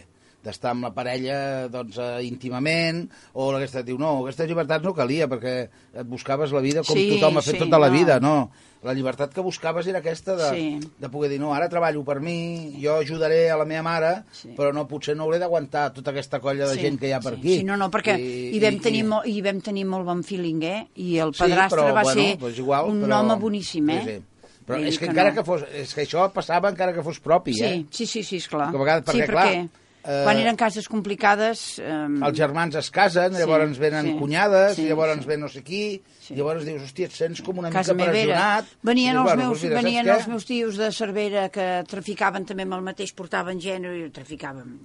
[0.44, 5.28] d'estar amb la parella doncs, eh, íntimament, o aquesta diu, no, aquesta llibertat no calia,
[5.28, 7.92] perquè et buscaves la vida com Sí, tothom ha fet sí, tota la no.
[7.98, 8.50] vida, no.
[8.82, 10.80] La llibertat que buscaves era aquesta de, Sí.
[10.98, 14.54] de poder dir, no, ara treballo per mi, jo ajudaré a la meva mare, Sí.
[14.56, 17.34] però no, potser no hauré d'aguantar tota aquesta colla de gent que hi ha per
[17.34, 17.56] sí, aquí.
[17.58, 20.62] Sí, no, no, perquè I, hi, vam tenir Molt, hi vam tenir molt bon feeling,
[20.64, 20.88] eh?
[20.96, 24.02] I el Sí, padrastre però, va bueno, ser doncs igual, un però- home boníssim, eh?
[24.06, 24.22] Sí, sí.
[24.70, 25.34] Però Vull és que, que encara no.
[25.36, 27.84] que fos, és que això passava encara que fos propi, Sí, eh?
[27.90, 28.70] sí, sí, sí, esclar.
[28.70, 29.68] Que a vegades- perquè, sí, clar, perquè
[30.04, 31.78] eh, quan eren cases complicades...
[31.78, 35.26] Eh, Els germans es casen, Sí, llavors venen sí, cunyades, sí, llavors sí.
[35.28, 36.36] ve no sé qui, Sí.
[36.38, 38.64] llavors dius, hòstia, et sents com una casa mica pressionat.
[38.86, 42.44] Venien, dius, els, bueno, meus, doncs mira, venien els meus tios de Cervera que traficaven
[42.46, 44.76] també amb el mateix, portaven gènere i traficaven.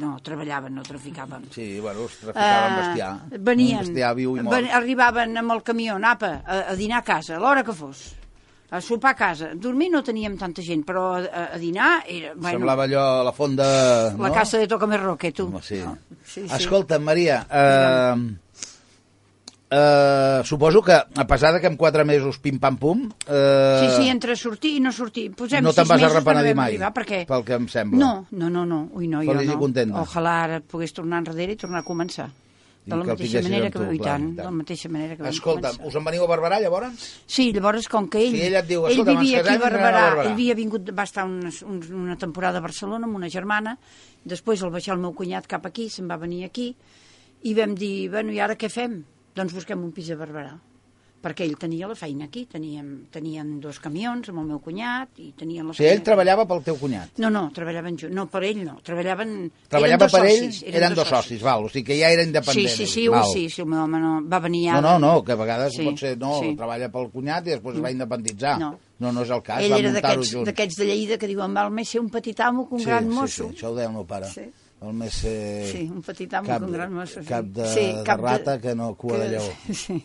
[0.00, 1.48] No, treballaven, no traficaven.
[1.54, 3.40] Sí, bueno, es traficaven Eh, bestiar.
[3.40, 4.54] venien, bestiar viu i mort.
[4.56, 8.12] ven- arribaven amb el camió, apa, a, a dinar a casa, l'hora que fos.
[8.70, 9.48] A sopar a casa.
[9.58, 12.36] Dormir no teníem tanta gent, però a, a dinar era...
[12.36, 13.66] Bueno, Semblava allò la font de...
[14.14, 14.34] la no?
[14.34, 15.48] casa de Toca Més Roque, tu.
[15.50, 15.80] Home, sí.
[15.82, 16.54] No, sí, sí.
[16.54, 18.14] Escolta, Maria, eh,
[19.70, 23.08] eh, suposo que, a pesar que en quatre mesos pim-pam-pum...
[23.26, 25.32] Eh, Sí, sí, entre sortir i no sortir.
[25.34, 27.24] Posem no te'n vas per no mai, arribar, perquè...
[27.26, 27.98] pel que em sembla.
[27.98, 28.84] No, no, no, no.
[28.94, 29.58] Ui, no, jo Feliç i no.
[29.62, 30.06] contenta.
[30.06, 32.30] Ojalà ara pogués tornar enrere i tornar a començar.
[32.86, 35.72] De la mateixa manera que tu, i tant, de la mateixa manera que començar.
[35.86, 37.04] us en veniu a Barberà, llavors?
[37.28, 38.32] Sí, llavors, com que ell...
[38.38, 40.56] Sí, ella et diu, ell "Escolta, vivia aquí a anem a Barberà, Barberà." ell havia
[40.56, 43.76] vingut, va estar uns, una temporada a Barcelona amb una germana,
[44.24, 46.72] després el baixar el meu cunyat cap aquí, se'n va venir aquí,
[47.44, 49.02] i vam dir, bueno, i ara què fem?
[49.36, 50.56] Doncs busquem un pis a Barberà
[51.20, 55.30] perquè ell tenia la feina aquí, teníem, tenien dos camions amb el meu cunyat i
[55.36, 57.18] tenien la O sigui, feina ell treballava pel teu cunyat.
[57.20, 58.14] No, no, treballaven junts.
[58.16, 58.78] No, per ell no.
[58.82, 59.34] Treballaven...
[59.68, 62.28] Treballava eren per socis, ell, eren dos socis, val, o sigui que ja era Sí,
[62.30, 62.68] independent.
[62.74, 63.24] sí, ell, sí, val.
[63.32, 64.80] sí, sí, el meu home no, va venir No, ara.
[64.88, 66.54] no, no, que a vegades Sí, pot ser, no, sí.
[66.56, 68.58] treballa pel cunyat i després es va independitzar.
[68.58, 68.72] No.
[69.00, 70.46] no, no és el cas, Ell va era muntar-ho junts.
[70.48, 73.08] d'aquests de Lleida que diuen val més ser un petit amo que un sí, gran
[73.08, 73.48] sí, mosso.
[73.50, 74.28] Sí, això ho deia el meu pare.
[74.32, 74.48] Sí.
[74.80, 75.66] El més ser...
[75.68, 77.20] Sí, un petit amo cap, que un gran mosso.
[77.20, 77.26] Sí.
[77.28, 79.48] Cap de, sí, de rata que no cua de lleó.
[79.74, 80.00] Sí.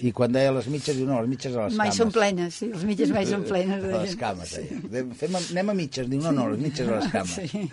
[0.00, 1.98] I quan deia les mitges, diu, no, les mitges a les Mai cames.
[2.00, 3.82] són plenes, sí, les mitges mai són plenes.
[3.82, 4.20] de A les gent.
[4.20, 4.78] cames, deia.
[4.94, 7.34] De- Fem, anem a mitges, diu, no, no, les mitges a les cames.
[7.50, 7.66] Sí.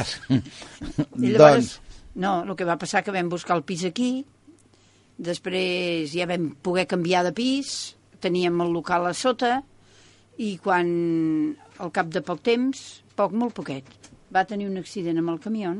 [0.00, 0.14] Es...
[0.30, 1.74] I llavors, doncs,
[2.16, 4.24] no, el que va passar que vam buscar el pis aquí,
[5.18, 9.58] després ja vam poder canviar de pis, teníem el local a sota,
[10.40, 10.88] i quan,
[11.78, 12.80] al cap de poc temps,
[13.14, 13.84] poc, molt poquet,
[14.34, 15.74] va tenir un accident amb el camió,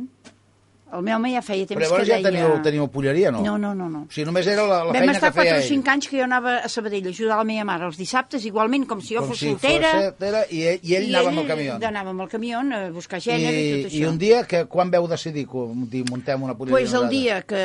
[0.95, 2.31] el meu home ja feia temps però llavors que ja deia...
[2.31, 3.43] teniu, teniu polleria, no?
[3.45, 4.03] No, no, no, no.
[4.09, 5.69] O sigui, només era la, la Vam feina estar que feia 4 o ell.
[5.85, 8.87] 5 anys que jo anava a Sabadell a ajudar la meva mare els dissabtes, igualment
[8.91, 9.93] com si jo Com fos si soltera.
[9.93, 11.79] fos soltera, i ell, i ell anava amb el camió.
[11.91, 14.01] Anava amb el camió a buscar gènere i, I, tot això.
[14.03, 16.77] I un dia, que, quan veu decidir que dir, muntem una polleria?
[16.79, 17.63] pues el dia que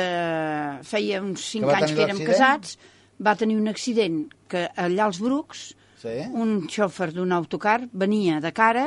[0.84, 2.78] feia uns 5 Que anys que érem casats,
[3.20, 6.14] va tenir un accident que allà als Brucs, Sí?
[6.32, 8.86] un xòfer d'un autocar venia de cara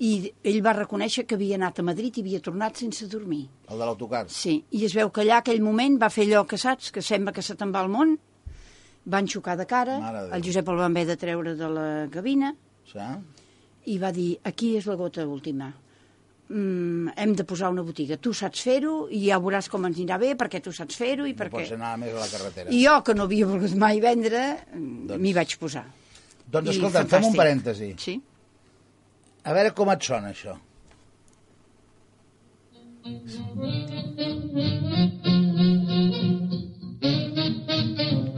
[0.00, 0.10] i
[0.48, 3.42] ell va reconèixer que havia anat a Madrid i havia tornat sense dormir.
[3.68, 4.24] El de l'autocar.
[4.32, 7.34] Sí, i es veu que allà aquell moment va fer allò que saps, que sembla
[7.36, 8.16] que se te'n va al món,
[9.04, 9.98] van xocar de cara,
[10.32, 12.54] el Josep el van haver de treure de la cabina
[12.90, 12.98] Sí?
[13.92, 15.70] i va dir, aquí és la gota última.
[16.50, 18.16] Mm, hem de posar una botiga.
[18.18, 21.32] Tu saps fer-ho i ja veuràs com ens anirà bé perquè tu saps fer-ho i
[21.36, 21.60] No perquè...
[21.60, 22.72] pots anar més a la carretera.
[22.74, 24.42] I jo, que no havia volgut mai vendre,
[24.74, 25.20] doncs...
[25.22, 25.84] m'hi vaig posar.
[26.50, 27.92] Doncs I escolta, fem un parèntesi.
[28.02, 28.16] Sí?
[29.44, 30.56] A veure com et sona això.
[38.00, 38.29] Com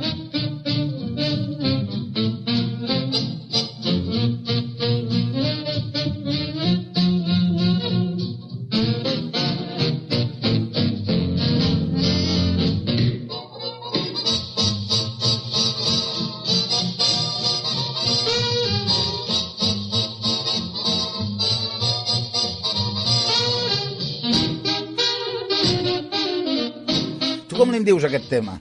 [27.93, 28.57] dius, aquest tema?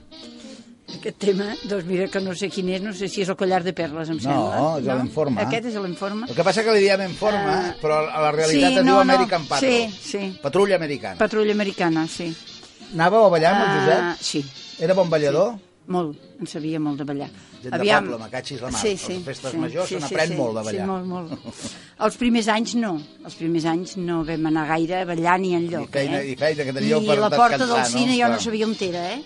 [0.92, 3.62] Aquest tema, doncs mira que no sé quin és, no sé si és el collar
[3.64, 4.78] de perles, em No, sembla.
[4.78, 5.40] és l'Enforma.
[5.46, 6.26] Aquest és l'enforma.
[6.28, 7.74] El que passa que li diem en forma, Ah.
[7.80, 9.00] però a la realitat Sí, es no, diu no.
[9.00, 9.70] American Patrol.
[9.70, 10.38] Sí, sí.
[10.42, 11.16] Patrulla americana.
[11.18, 12.28] Patrulla americana, sí.
[12.92, 14.00] Anàveu a ballar amb el Josep?
[14.02, 14.44] Ah, sí,
[14.78, 15.54] Era bon ballador?
[15.90, 17.28] Molt, en sabia molt de ballar.
[17.62, 18.80] Gent de poble, me cachis la mar.
[18.80, 20.86] Sí, A les sí, festes sí, majors sí, se sí, n'aprèn sí, molt de ballar.
[20.86, 21.68] Sí, molt, molt.
[22.06, 22.92] Els primers anys no,
[23.24, 25.86] els primers anys no vam anar gaire a ballar ni enlloc.
[25.88, 26.26] Ni feina- eh?
[26.30, 28.18] ni feina, que teníeu per la porta descansar, del cine no?
[28.22, 29.22] jo no sabia on era, eh?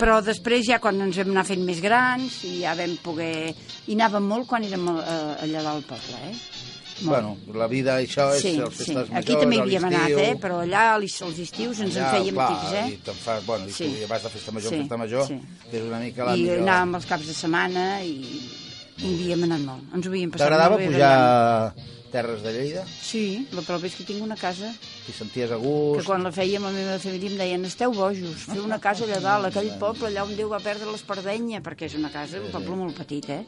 [0.00, 3.52] Però després ja quan ens vam anar fent més grans i ja vam poder...
[3.90, 6.69] I anàvem molt quan érem eh, allà dalt al poble, eh?
[7.02, 8.60] Bueno, la vida, això és sí, sí.
[8.60, 10.34] festes majors, Aquí també hi havíem anat, eh?
[10.40, 12.86] Però allà als als estius ens en Allà, fèiem clar, tips, eh?
[12.92, 13.84] I te'n fas, bueno, i Sí.
[14.02, 15.40] tu vas de festa major Sí, en festa major, sí.
[15.70, 16.58] que és una mica la I millor.
[16.66, 18.16] anàvem els caps de setmana i,
[18.98, 19.94] i havíem anat molt.
[19.94, 21.96] Ens ho havíem passat T'agradava molt bé pujar ballant.
[22.10, 22.80] Terres de Lleida?
[22.90, 24.72] Sí, la prova és que tinc una casa
[25.06, 26.04] T'hi senties a que gust?
[26.08, 29.46] quan la fèiem la meva família em deien esteu bojos, fer una casa allà dalt,
[29.46, 32.96] aquell poble allà on Déu va perdre l'Espardenya, perquè és una casa, un poble molt
[32.98, 33.44] petit, eh?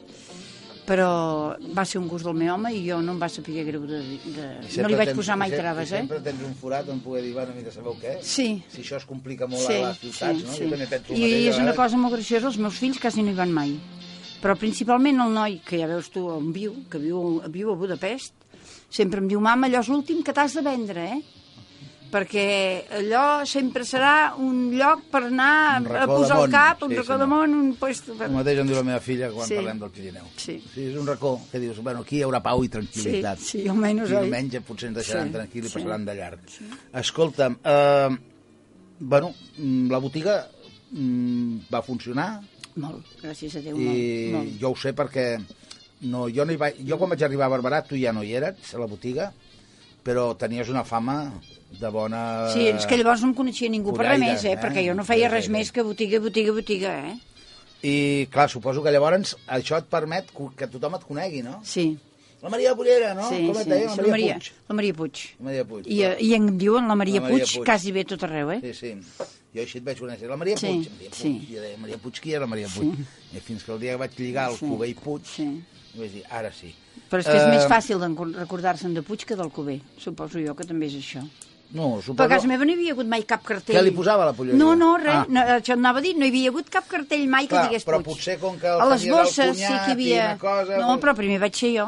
[0.83, 3.85] Però va ser un gust del meu home i jo no em va saber greu
[3.87, 4.01] de...
[4.35, 4.47] de...
[4.81, 6.01] No li vaig tens- posar mai i se- traves, eh?
[6.01, 8.17] Sempre tens un forat on poder dir, bueno, mira, sabeu què?
[8.21, 8.47] Sí.
[8.73, 10.51] Si això es complica molt Sí, a les ciutats, sí, no?
[10.57, 10.65] sí.
[10.65, 13.31] Jo també penso I mateix, és una cosa molt graciosa, els meus fills quasi no
[13.31, 13.77] hi van mai.
[14.43, 18.35] Però principalment el noi, que ja veus tu on viu, que viu, viu a Budapest,
[18.91, 21.21] sempre em diu, mama, allò és l'últim que t'has de vendre, eh?
[22.13, 22.43] Perquè
[22.93, 27.19] allò sempre serà un lloc per anar a posar el cap, un Sí, racó senyor.
[27.23, 28.13] de món, un puesto...
[28.21, 29.55] El mateix em diu la meva filla quan Sí.
[29.57, 30.27] parlem del Pirineu.
[30.37, 30.59] Sí.
[30.75, 30.83] sí.
[30.91, 33.37] és un racó que dius, bueno, aquí hi haurà pau i Sí, tranquil·litat.
[33.41, 34.27] sí, almenys, I oi?
[34.27, 35.73] diumenge potser ens deixaran Sí, tranquil i sí.
[35.73, 36.39] passaran de llarg.
[37.01, 38.09] Escolta'm, eh,
[38.99, 40.47] bueno, mm, la botiga
[40.91, 42.41] mm, va funcionar
[42.75, 44.59] Molt, gràcies a Déu, i molt, molt.
[44.61, 45.39] jo ho sé perquè
[46.01, 48.33] no, jo, no hi vaig, jo quan vaig arribar a Barberà tu ja no hi
[48.37, 49.31] eres a la botiga
[50.03, 51.31] però tenies una fama
[51.79, 52.49] de bona...
[52.53, 54.53] Sí, és que llavors no em coneixia ningú per res més, eh?
[54.53, 54.57] eh?
[54.61, 57.15] Perquè jo no feia res més que botiga, botiga, botiga, eh?
[57.83, 61.59] I, clar, suposo que llavors això et permet que tothom et conegui, no?
[61.67, 61.97] Sí,
[62.43, 63.29] La Maria Pollera, no?
[63.29, 63.69] sí, Com et sí.
[63.71, 63.85] deia?
[63.87, 64.47] La sí, Maria, Puig.
[64.67, 65.19] La Maria Puig.
[65.39, 65.85] La Maria Puig.
[65.87, 67.65] I, eh, I em diuen la Maria, La Maria Puig, Puig.
[67.69, 68.59] quasi bé tot arreu, eh?
[68.65, 68.91] Sí, sí.
[69.55, 70.27] Jo així et vaig conèixer.
[70.27, 70.89] La Maria Sí, Puig.
[70.91, 71.19] Maria Puig.
[71.21, 71.31] sí.
[71.53, 72.99] Jo deia, Maria Puig, qui és la Maria Puig?
[73.31, 74.65] I fins que el dia que vaig lligar el Sí.
[74.67, 75.47] Cubell Puig, Sí.
[75.95, 76.73] vaig dir, ara sí.
[77.09, 78.03] Però és que és Eh, més fàcil
[78.35, 79.79] recordar-se'n de Puig que del Cuber.
[79.97, 81.23] Suposo jo que també és això.
[81.73, 82.29] No, Però a suposo...
[82.29, 83.75] casa meva no hi havia hagut mai cap cartell.
[83.75, 84.59] Què li posava la polleria?
[84.59, 85.15] No, no, res.
[85.15, 85.25] Ah.
[85.27, 87.85] No, això anava a dir, no hi havia hagut cap cartell mai que Clar, digués
[87.87, 88.15] però Puig.
[88.19, 90.27] potser com que el A les bosses sí que hi havia...
[90.37, 91.87] cosa, no, doncs- però primer vaig ser jo.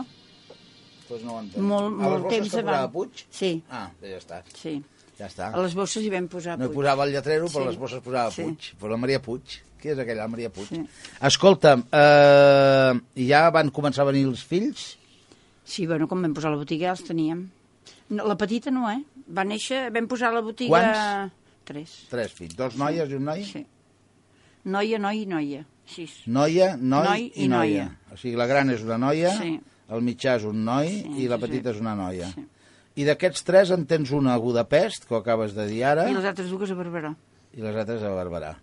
[1.08, 1.62] Pues no ho entenc.
[1.62, 2.92] Molt, a les molt bosses temps que abans.
[2.96, 3.24] Puig?
[3.30, 4.42] Sí, Ah, ja està.
[4.58, 4.74] sí.
[5.20, 5.52] Ja està.
[5.54, 6.80] A les bosses hi vam posar No hi Puig.
[6.82, 7.68] posava el lletrero, però Sí.
[7.70, 8.42] les bosses posava Sí.
[8.42, 8.72] Puig.
[8.82, 9.60] Però la Maria Puig.
[9.80, 10.66] Qui és aquella, la Maria Puig?
[10.68, 10.82] Sí.
[11.22, 12.94] Escolta'm, eh,
[13.30, 14.98] ja van començar a venir els fills?
[15.64, 17.46] Sí, bueno, quan vam posar la botiga ja els teníem.
[18.10, 18.99] No, la petita no, eh?
[19.34, 20.70] Va néixer, vam posar la botiga...
[20.70, 21.34] Quants?
[21.66, 21.93] Tres.
[22.12, 22.53] Tres fills.
[22.56, 23.43] Dos noies i un noi?
[23.47, 23.64] Sí.
[24.66, 25.64] Noia, noi i noia.
[25.86, 26.24] Sis.
[26.28, 27.86] Noia, noi, Noi i, i noia.
[27.89, 28.14] noia.
[28.14, 29.56] O sigui, la gran és una noia, Sí.
[29.89, 31.76] el mitjà és un noi Sí, i la petita sí.
[31.78, 32.30] és una noia.
[32.34, 32.45] Sí.
[32.95, 36.14] I d'aquests tres en tens una a Budapest, que ho acabes de dir ara, I
[36.16, 37.12] les altres dues a Barberà.
[37.53, 38.56] i les altres a Barberà.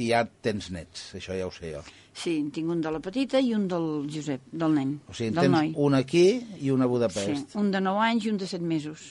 [0.00, 1.80] I ja tens nets, això ja ho sé jo.
[2.16, 5.30] Sí, en tinc un de la petita i un del Josep, del nen, O sigui,
[5.36, 5.72] del tens noi.
[5.76, 6.24] un aquí
[6.60, 7.54] i un a Sí, Budapest.
[7.60, 9.04] un de 9 anys i un de 7 mesos.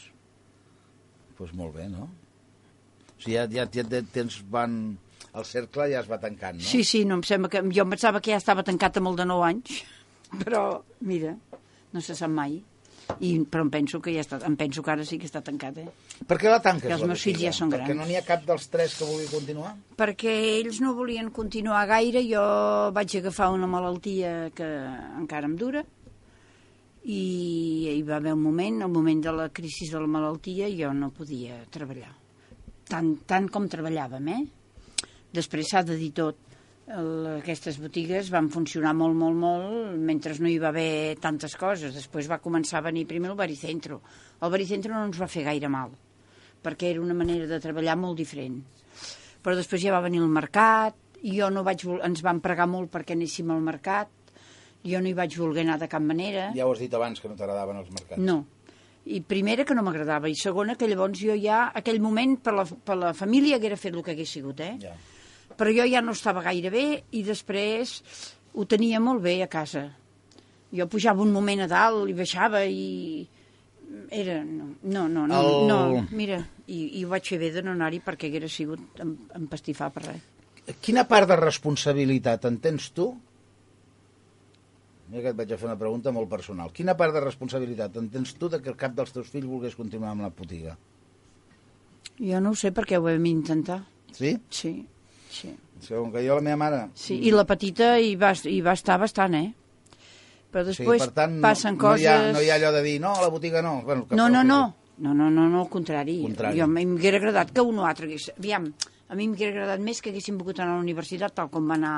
[1.30, 2.10] Doncs pues molt bé, no?
[2.10, 4.98] O sigui, ja, ja, ja tens, van...
[5.30, 6.66] El cercle ja es va tancant, no?
[6.66, 7.62] Sí, sí, no em sembla que...
[7.70, 9.84] Jo em pensava que ja estava tancat amb el de 9 anys,
[10.44, 10.64] però,
[11.06, 11.36] mira,
[11.94, 12.58] no se sap mai.
[13.20, 15.78] I, però em penso que ja està, em penso que ara sí que està tancat,
[15.82, 15.88] eh?
[16.30, 18.00] Per què la tanques, Que els meus fills ja són Perquè grans.
[18.00, 19.74] no n'hi ha cap dels tres que vulgui continuar?
[19.98, 22.44] Perquè ells no volien continuar gaire, jo
[22.96, 24.68] vaig agafar una malaltia que
[25.20, 25.84] encara em dura,
[27.10, 27.22] i
[27.96, 31.10] hi va haver un moment, el moment de la crisi de la malaltia, jo no
[31.16, 32.12] podia treballar.
[32.90, 34.44] Tant, tant com treballàvem, eh?
[35.34, 36.38] Després s'ha de dir tot.
[36.90, 41.94] El, aquestes botigues van funcionar molt, molt, molt, mentre no hi va haver tantes coses.
[41.94, 44.00] Després va començar a venir primer el baricentro.
[44.42, 45.94] El baricentro no ens va fer gaire mal,
[46.66, 48.58] perquè era una manera de treballar molt diferent.
[49.44, 52.90] Però després ja va venir el mercat, i jo no vaig, ens van pregar molt
[52.94, 54.10] perquè anéssim al mercat,
[54.82, 56.50] jo no hi vaig voler anar de cap manera.
[56.56, 58.24] Ja ho has dit abans, que no t'agradaven els mercats.
[58.24, 58.42] No.
[59.10, 62.66] I primera, que no m'agradava, i segona, que llavors jo ja, aquell moment, per la,
[62.66, 64.74] per la família haguera fet el que hagués sigut, eh?
[64.82, 64.98] Ja.
[65.60, 66.86] Però jo ja no estava gaire bé
[67.20, 67.98] i després
[68.56, 69.90] ho tenia molt bé a casa.
[70.72, 73.28] Jo pujava un moment a dalt i baixava i...
[74.14, 74.40] Era...
[74.46, 75.80] No, no, no, no, El- no
[76.16, 76.38] mira,
[76.70, 80.04] i, i ho vaig fer bé de no anar-hi perquè haguera sigut em- empastifar per
[80.06, 80.28] res.
[80.86, 83.08] Quina part de responsabilitat en tens tu?
[85.10, 86.70] Mira que et vaig a fer una pregunta molt personal.
[86.76, 90.12] Quina part de responsabilitat en tens tu de que cap dels teus fills volgués continuar
[90.14, 90.76] amb la botiga?
[92.20, 93.80] Jo no ho sé perquè ho vam intentar.
[94.14, 94.36] Sí?
[94.54, 94.74] Sí,
[95.30, 95.54] sí.
[95.80, 96.80] Segon que jo, la meva mare...
[97.00, 99.54] Sí, i la petita hi va, hi va estar bastant, eh?
[100.52, 102.04] Però després per tant, passen no, coses...
[102.04, 103.78] no, hi ha, no hi ha allò de dir, no, a la botiga no.
[103.86, 104.60] Bueno, que- No, no, no.
[105.00, 106.18] No, no, no, no, al contrari.
[106.26, 106.58] Contrari.
[106.60, 108.26] Jo, a mi m'haguera agradat que un o altre hagués...
[108.38, 108.66] Aviam,
[109.08, 111.78] a mi m'haguera agradat més que haguéssim pogut anar a la universitat tal com va
[111.80, 111.94] anar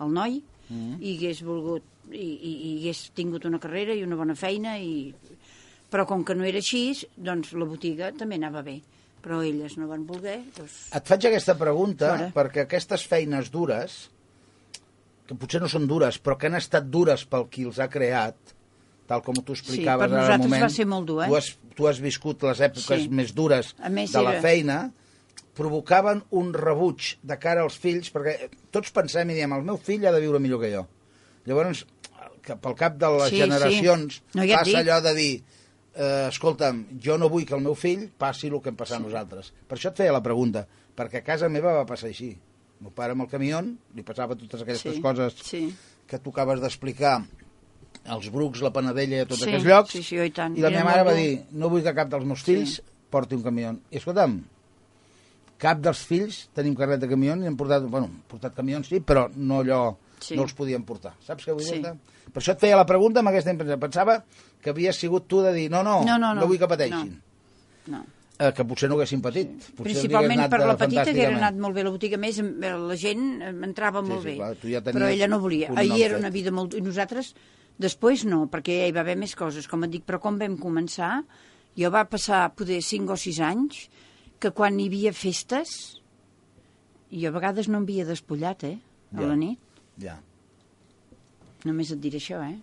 [0.00, 0.96] el noi Mm.
[0.98, 5.12] i hagués volgut i, i, i hagués tingut una carrera i una bona feina i...
[5.92, 6.80] però com que no era així
[7.14, 8.80] doncs la botiga també anava bé
[9.26, 10.76] però elles no van voler doncs...
[10.94, 12.28] Et faig aquesta pregunta Fora.
[12.36, 13.96] perquè aquestes feines dures,
[15.26, 18.36] que potser no són dures, però que han estat dures pel qui els ha creat,
[19.10, 20.62] tal com tu explicaves per ara moment...
[20.62, 21.26] va ser molt dur, eh?
[21.32, 21.48] Tu has,
[21.78, 23.10] tu has viscut les èpoques Sí.
[23.10, 24.78] més dures més, de la era- feina,
[25.56, 30.04] provocaven un rebuig de cara als fills, perquè tots pensem i diem, el meu fill
[30.06, 30.84] ha de viure millor que jo.
[31.48, 31.84] Llavors,
[32.46, 33.42] que pel cap de les Sí, sí.
[33.42, 34.80] generacions No, ja passa dic.
[34.84, 35.32] allò de dir
[35.96, 39.02] eh, escolta'm, jo no vull que el meu fill passi el que em passa a
[39.02, 39.52] nosaltres.
[39.66, 40.66] Per això et feia la pregunta,
[40.96, 42.30] perquè a casa meva va passar així.
[42.76, 45.62] El meu pare amb el camió li passava totes aquestes Sí, coses sí.
[46.06, 47.22] que tu acabes d'explicar
[48.06, 49.90] als Brucs, la Panadella i a tots Sí, aquests llocs.
[49.96, 50.54] sí, sí, oi tant.
[50.56, 52.80] I la Era meva mare va dir, no vull que cap dels meus fills
[53.10, 53.72] porti un camió.
[53.90, 54.36] I escolta'm,
[55.58, 59.00] cap dels fills tenim carnet de camió i hem portat, bueno, hem portat camions sí,
[59.00, 60.34] però no allò, Sí.
[60.36, 61.14] no els podíem portar.
[61.20, 61.80] Saps què vull Sí.
[61.82, 61.92] dir?
[62.32, 63.78] Per això et feia la pregunta amb aquesta impressió.
[63.78, 64.24] Pensava
[64.62, 66.46] que havies sigut tu de dir, no, no, No, no, no.
[66.46, 67.20] vull que pateixin.
[67.86, 68.04] No.
[68.38, 69.48] Eh, que potser no haguessin patit.
[69.48, 72.58] Potser Principalment per la eh, petita que era anat molt bé la botiga, més em-
[72.60, 75.70] la gent entrava Sí, molt sí, bé, clar, ja però ella no volia.
[75.74, 76.18] Ahir era fet.
[76.18, 76.74] una vida molt...
[76.74, 77.34] I nosaltres
[77.78, 81.22] després no, perquè hi va haver més coses, com et dic, però quan vam començar,
[81.76, 83.88] jo va passar poder 5 o 6 anys,
[84.38, 86.00] que quan hi havia festes,
[87.10, 88.78] jo a vegades no em havia despullat, eh,
[89.16, 89.26] a Ja.
[89.28, 89.58] la nit.
[90.02, 90.18] Ja.
[91.66, 92.56] Només et diré això, eh?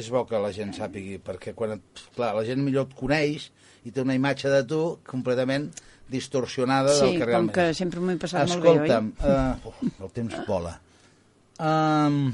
[0.00, 3.48] És bo que la gent sàpigui, perquè quan et, clar, la gent millor et coneix
[3.84, 5.70] i té una imatge de tu completament
[6.10, 7.76] distorsionada Sí, del que com realment que és.
[7.78, 8.76] sempre m'ho he passat molt bé, oi?
[8.76, 10.72] Escolta'm, uh, uh, el temps vola.
[11.60, 12.32] Um,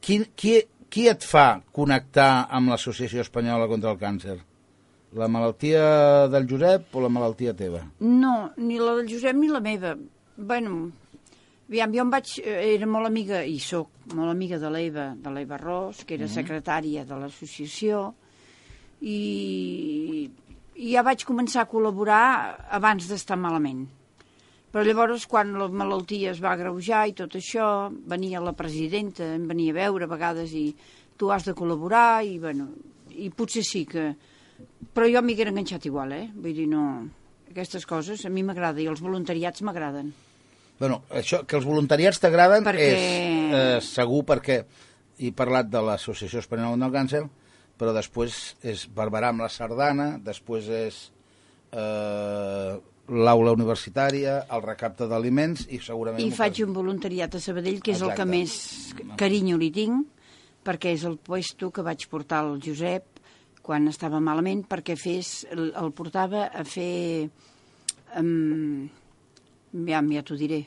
[0.00, 0.56] qui, qui,
[0.90, 4.38] qui et fa connectar amb l'Associació Espanyola contra el Càncer?
[5.14, 7.84] La malaltia del Josep o la malaltia teva?
[8.02, 9.94] No, ni la del Josep ni la meva.
[10.36, 10.90] Bueno,
[11.68, 12.34] aviam, jo em vaig...
[12.44, 16.28] eh, Era molt amiga, i sóc molt amiga de l'Eva, de l'Eva Ros, que era
[16.28, 18.06] secretària de l'associació,
[19.00, 20.30] i,
[20.76, 22.24] i ja vaig començar a col·laborar
[22.78, 23.86] abans d'estar malament.
[24.74, 29.44] Però llavors, quan la malaltia es va agreujar i tot això, venia la presidenta, em
[29.46, 30.66] venia a veure a vegades i
[31.16, 32.72] tu has de col·laborar i, bueno,
[33.14, 34.08] i potser sí que...
[34.94, 36.26] Però jo m'hi haguera enganxat igual, eh?
[36.34, 36.82] Vull dir, no...
[37.54, 40.08] Aquestes coses a mi m'agrada i els voluntariats m'agraden.
[40.84, 44.58] Bueno, això, que els voluntariats t'agraden Perquè- és eh, segur perquè
[45.16, 47.22] he parlat de l'Associació Espanyola del Càncer,
[47.80, 50.98] però després és Barberà amb la Sardana, després és
[51.72, 52.74] eh,
[53.08, 56.20] l'aula universitària, el recapte d'aliments i segurament...
[56.20, 59.06] I faig un voluntariat a Sabadell, que és el que Exacte.
[59.08, 60.28] més carinyo li tinc,
[60.68, 63.24] perquè és el puesto que vaig portar al Josep
[63.64, 67.30] quan estava malament, perquè fes, el, el portava a fer...
[68.20, 68.84] Um,
[69.88, 70.60] ja, ja t'ho diré.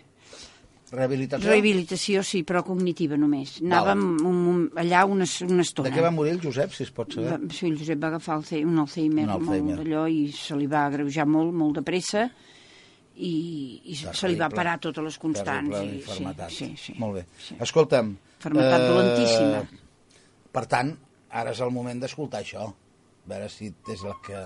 [0.91, 1.49] Rehabilitació?
[1.49, 3.57] Rehabilitació, sí, però cognitiva només.
[3.59, 5.89] Anàvem un, un, allà una, una estona.
[5.89, 7.33] De què va morir el Josep, si es pot saber?
[7.33, 9.63] Va, sí, el Josep va agafar Alzheimer, un Alzheimer, Un Alzheimer.
[9.73, 12.23] molt d'allò i se li va agreujar molt, molt de pressa
[13.17, 13.33] i,
[13.83, 15.73] i se li va parar totes les constants.
[15.75, 16.55] Terrible i, infermetat.
[16.55, 16.95] sí, sí, sí.
[17.01, 17.25] Molt bé.
[17.41, 17.59] Sí.
[17.67, 18.13] Escolta'm...
[18.37, 19.61] Infermetat dolentíssima.
[20.53, 20.93] Per tant,
[21.35, 22.63] ara és el moment d'escoltar això.
[22.69, 24.45] A veure si és el que...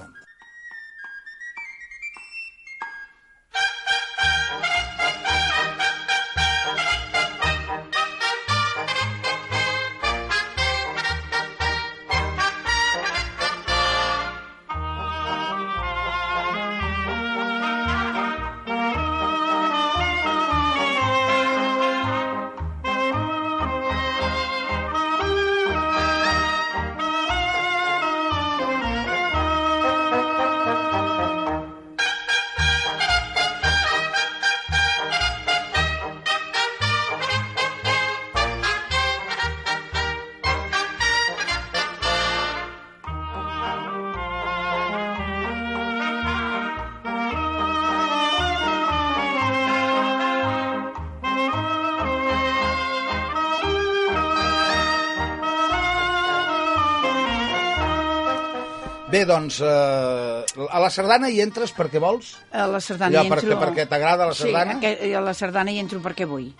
[59.31, 62.33] doncs, eh, a la sardana hi entres perquè vols?
[62.51, 63.59] A la sardana Ja, hi perquè- entro...
[63.63, 64.75] perquè t'agrada la sardana?
[64.79, 66.51] Sí, aqu- a la sardana hi entro perquè vull.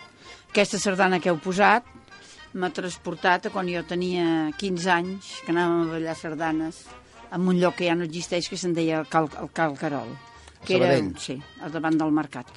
[0.52, 1.86] Aquesta sardana que heu posat
[2.54, 6.82] m'ha transportat a quan jo tenia 15 anys, que anàvem a ballar sardanes
[7.32, 10.10] en un lloc que ja no existeix, que se'n deia Cal, el Cal Carol.
[10.66, 12.50] Que era, sí, al davant del mercat.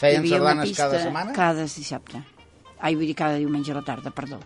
[0.00, 1.34] Feien sardanes cada setmana?
[1.36, 2.22] Cada dissabte.
[2.80, 4.38] Ai, vull dir cada diumenge a la tarda, perdó.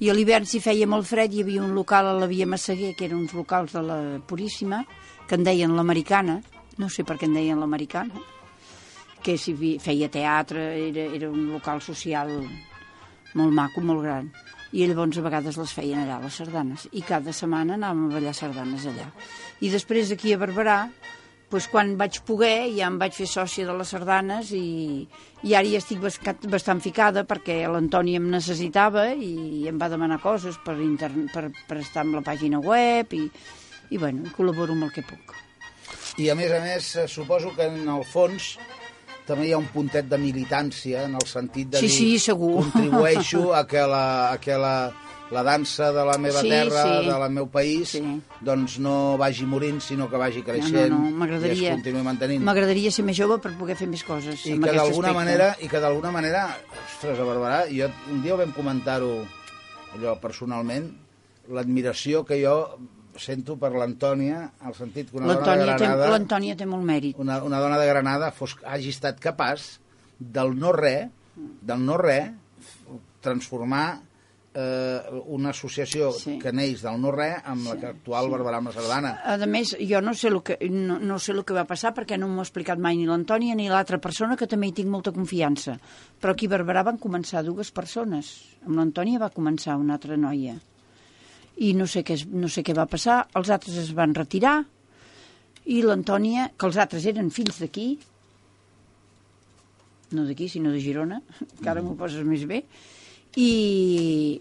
[0.00, 2.94] I a l'hivern, si feia molt fred, hi havia un local a la Via Massaguer,
[2.96, 4.82] que eren uns locals de la Puríssima,
[5.28, 6.40] que en deien l'Americana,
[6.78, 8.22] no sé per què en deien l'Americana,
[9.22, 12.32] que si feia teatre, era, era un local social
[13.38, 14.32] molt maco, molt gran.
[14.72, 16.88] I llavors a vegades les feien allà, les sardanes.
[16.96, 19.10] I cada setmana anàvem a ballar sardanes allà.
[19.60, 20.78] I després aquí a Barberà,
[21.52, 25.04] doncs quan vaig poder ja em vaig fer sòcia de les sardanes i,
[25.44, 30.18] i ara ja estic bastant, bastant ficada perquè l'Antoni em necessitava i em va demanar
[30.22, 33.26] coses per, intern, per, per estar amb la pàgina web i,
[33.92, 35.36] i bueno, col·laboro amb el que puc.
[36.20, 38.54] I a més a més, eh, suposo que en el fons
[39.28, 42.56] també hi ha un puntet de militància en el sentit de Sí, dir sí, segur.
[42.64, 44.74] contribueixo a que la, a que la,
[45.32, 47.06] la dansa de la meva Sí, terra, sí.
[47.08, 48.02] de la meu país, Sí.
[48.44, 52.42] doncs no vagi morint, sinó que vagi creixent no, no, i es continuï mantenint.
[52.44, 55.80] m'agradaria ser més jove per poder fer més coses I que d'alguna manera, i que
[55.80, 56.46] d'alguna manera,
[56.86, 59.24] ostres, a Barberà, jo un dia ho vam comentar-ho
[59.96, 60.90] allò personalment,
[61.48, 62.78] l'admiració que jo
[63.16, 66.08] sento per l'Antònia, al sentit que una dona de Granada...
[66.12, 67.16] l'Antònia té molt mèrit.
[67.18, 69.78] una, una dona de Granada fos, hagi estat capaç
[70.18, 72.30] del no res, del no res,
[73.20, 74.00] transformar
[74.54, 76.38] eh, una associació Sí.
[76.38, 79.12] que neix del no res amb la que actual Barberà amb la Sardana.
[79.24, 82.18] A més, jo no sé, el que, no, no sé el que va passar perquè
[82.18, 85.12] no m'ho ha explicat mai ni l'Antònia ni l'altra persona, que també hi tinc molta
[85.12, 85.78] confiança.
[86.20, 88.34] Però aquí a Barberà van començar dues persones.
[88.66, 90.54] Amb l'Antònia va començar una altra noia.
[91.56, 93.26] I no sé, què, no sé què va passar.
[93.36, 94.64] Els altres es van retirar
[95.64, 97.98] i l'Antònia, que els altres eren fills d'aquí,
[100.12, 101.20] no d'aquí, sinó de Girona,
[101.62, 102.62] que ara m'ho poses més bé,
[103.36, 104.40] i,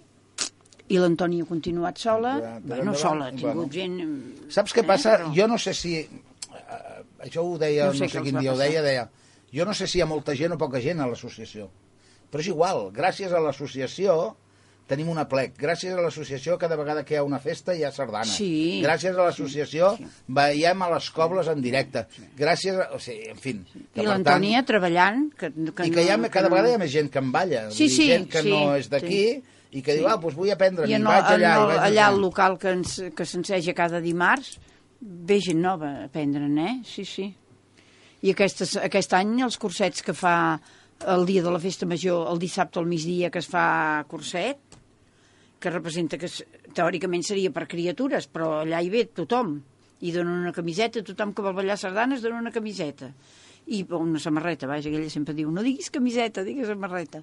[0.91, 3.39] i l'Antònia ha continuat sola, Ja, bueno, sola, ha bueno.
[3.67, 3.97] tingut gent...
[4.51, 5.17] Saps què eh, passa?
[5.19, 5.97] però- Jo no sé si...
[6.01, 9.07] eh, Això ho deia, No no sé sé, què els quin dia ho deia, deia...
[9.53, 11.69] Jo no sé si hi ha molta gent o poca gent a l'associació.
[12.31, 14.15] Però és igual, gràcies a l'associació
[14.88, 15.53] tenim una plec.
[15.59, 18.27] Gràcies a l'associació, cada vegada que hi ha una festa hi ha sardana.
[18.27, 18.82] Sí.
[18.84, 19.93] Gràcies a l'associació
[20.27, 22.05] veiem a les cobles en directe.
[22.38, 23.53] Gràcies, a, o sigui, en fi.
[23.95, 25.29] I l'Antònia treballant...
[25.38, 27.11] Que, que tant, I que hi ha, no, cada que vegada hi ha més gent
[27.13, 27.63] que en balla.
[27.71, 29.23] Sí, sí, gent que sí, no és d'aquí
[29.71, 30.09] i que diu, Sí.
[30.11, 31.53] ah, doncs vull aprendre, I en, vaig allà.
[31.55, 32.19] en i vaig allà al allà.
[32.19, 34.57] local que, ens, que s'enseja cada dimarts,
[34.99, 36.73] ve gent nova a aprendre'n, eh?
[36.84, 37.29] Sí, sí.
[38.21, 40.36] I aquestes, aquest any els cursets que fa
[41.09, 44.70] el dia de la festa major, el dissabte al migdia que es fa curset,
[45.62, 46.28] que representa que
[46.74, 49.59] teòricament seria per criatures, però allà hi ve tothom.
[50.01, 53.12] I donen una camiseta, tothom que vol ballar sardanes dona una camiseta.
[53.70, 57.22] I una samarreta, vaja, que ella sempre diu, no diguis camiseta, digues samarreta.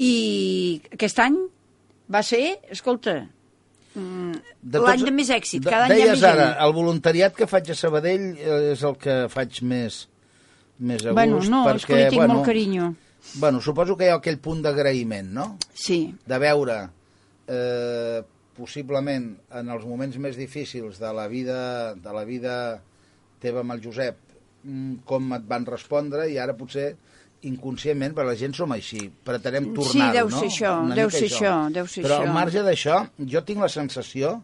[0.00, 1.36] I aquest any
[2.12, 3.18] va ser, escolta,
[3.96, 6.32] De l'any de més èxit, de- cada any hi ha més gent.
[6.34, 10.02] ara, el voluntariat que faig a Sabadell eh, és el que faig més,
[10.78, 11.48] més a bueno, gust.
[11.50, 12.90] no, perquè, és que li tinc bueno, molt carinyo.
[13.40, 15.46] Bueno, suposo que hi ha aquell punt d'agraïment, no?
[15.72, 16.76] Sí, De veure,
[17.48, 18.22] eh,
[18.56, 22.54] possiblement, en els moments més difícils de la vida, de la vida
[23.42, 24.16] teva amb el Josep,
[24.64, 26.94] mm, com et van respondre i ara potser
[27.46, 30.38] inconscientment, perquè la gent som així, pretenem Sí, tornar-ho, deu no?
[30.40, 32.26] ser això, Una deu ser això, deu ser Però això.
[32.26, 34.42] al marge d'això, jo tinc la sensació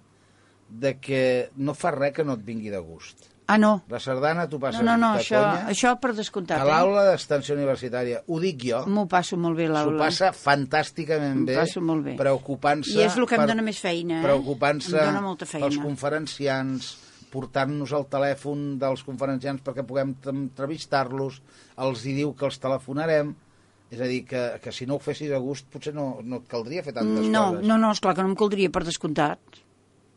[0.68, 3.31] de que no fa res que no et vingui de gust.
[3.46, 5.66] Ah no, La sardana t'ho no, passes no, no de això, conya.
[5.72, 6.68] això per descomptat, A eh?
[6.70, 9.98] l'aula d'extensió universitària, ho dic jo, M'ho passo molt bé a s'ho l'aula.
[10.06, 12.16] passa fantàsticament M'ho bé, passo molt bé.
[12.16, 12.94] preocupant-se...
[12.98, 14.24] I és el que em dona més feina, eh?
[14.24, 15.66] Preocupant-se Em dona molta feina.
[15.66, 16.92] pels conferenciants,
[17.32, 21.40] portant-nos el telèfon dels conferenciants perquè puguem entrevistar-los,
[21.82, 23.34] els hi diu que els telefonarem,
[23.92, 26.46] és a dir, que, que si no ho fessis a gust potser no, no et
[26.48, 27.66] caldria fer tantes No, coses.
[27.68, 29.38] no, no, esclar que no em caldria per descomptat.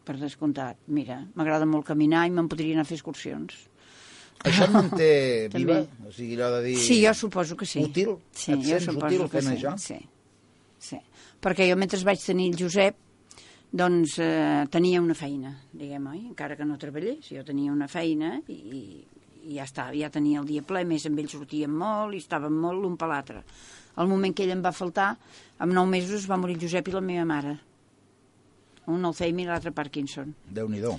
[0.06, 3.56] Per descomptat, mira, m'agrada molt caminar i me'n podria anar a fer excursions.
[4.46, 5.08] Això et manté
[5.54, 5.64] També.
[5.64, 5.80] viva?
[6.06, 6.76] O sigui, allò de dir...
[6.78, 7.82] Sí, jo suposo que sí.
[7.88, 8.12] Útil?
[8.32, 9.56] Sí, Et jo suposo útil que fent sí.
[9.58, 9.74] això?
[9.82, 9.98] Sí,
[10.92, 11.00] sí.
[11.42, 13.02] Perquè jo mentre vaig tenir el Josep,
[13.76, 16.22] doncs eh, tenia una feina, diguem, oi?
[16.30, 20.48] Encara que no treballés, jo tenia una feina i, i ja està, ja tenia el
[20.48, 23.42] dia ple, més amb ell sortíem molt i estàvem molt l'un per l'altre.
[24.02, 25.16] Al moment que ell em va faltar,
[25.60, 27.58] amb nou mesos va morir Josep i la meva mare.
[28.88, 30.34] Un Alzheimer i l'altre Parkinson.
[30.52, 30.96] Déu-n'hi-do.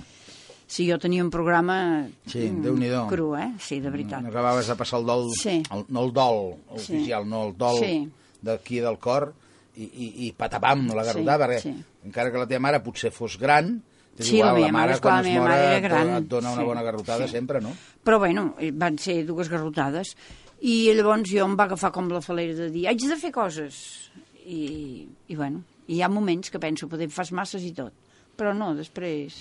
[0.67, 3.07] Si jo tenia un programa Sí, mm, Déu-n'hi-do.
[3.07, 3.53] cru, eh?
[3.59, 4.21] Sí, de veritat.
[4.21, 5.61] No acabaves de passar el dol, Sí.
[5.71, 6.93] el, no el dol Sí.
[6.95, 8.09] oficial, no el dol Sí.
[8.41, 9.33] d'aquí del cor,
[9.77, 11.83] i, i, i patapam, la garrotada, Sí, perquè sí.
[12.05, 13.81] encara que la teva mare potser fos gran,
[14.17, 16.09] és Sí, igual, la meva la mare, quan la es meva mor mare gran.
[16.17, 17.31] et dona una Sí, bona garrotada sí.
[17.31, 17.71] sempre, no?
[18.03, 20.15] Però bueno, van ser dues garrotades
[20.59, 24.09] i llavors jo em va agafar com la falera de dir haig de fer coses
[24.45, 27.93] i, i bueno, hi ha moments que penso poder fas masses i tot
[28.37, 29.37] però no, després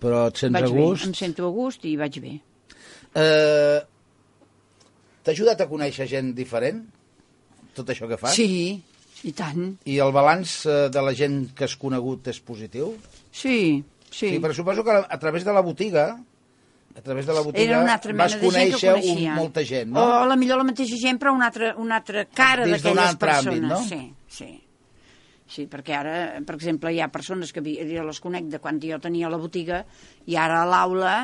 [0.00, 1.06] Però et sents vaig a bé, gust.
[1.08, 2.34] em sento a gust i vaig bé
[3.16, 3.80] Eh,
[5.24, 6.82] T'ha ajudat a conèixer gent diferent?
[7.74, 8.34] Tot això que fas?
[8.36, 8.76] sí,
[9.24, 12.92] i tant I el balanç eh, de la gent que has conegut és positiu?
[13.32, 16.06] sí, sí, Sí, però suposo que a través de la botiga
[16.96, 19.34] a través de la botiga era una altra mena vas de gent conèixer coneixia un,
[19.40, 20.00] molta gent, no?
[20.04, 23.46] o a la millor la mateixa gent però una altra, una altra cara d'aquelles persones
[23.48, 23.80] àmbit, no?
[23.88, 24.50] sí, sí
[25.46, 26.14] Sí, perquè ara,
[26.46, 29.84] per exemple, hi ha persones que jo les conec de quan jo tenia la botiga
[30.26, 31.16] i ara a l'aula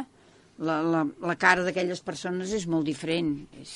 [0.62, 3.34] la, la, la cara d'aquelles persones és molt diferent.
[3.58, 3.72] És,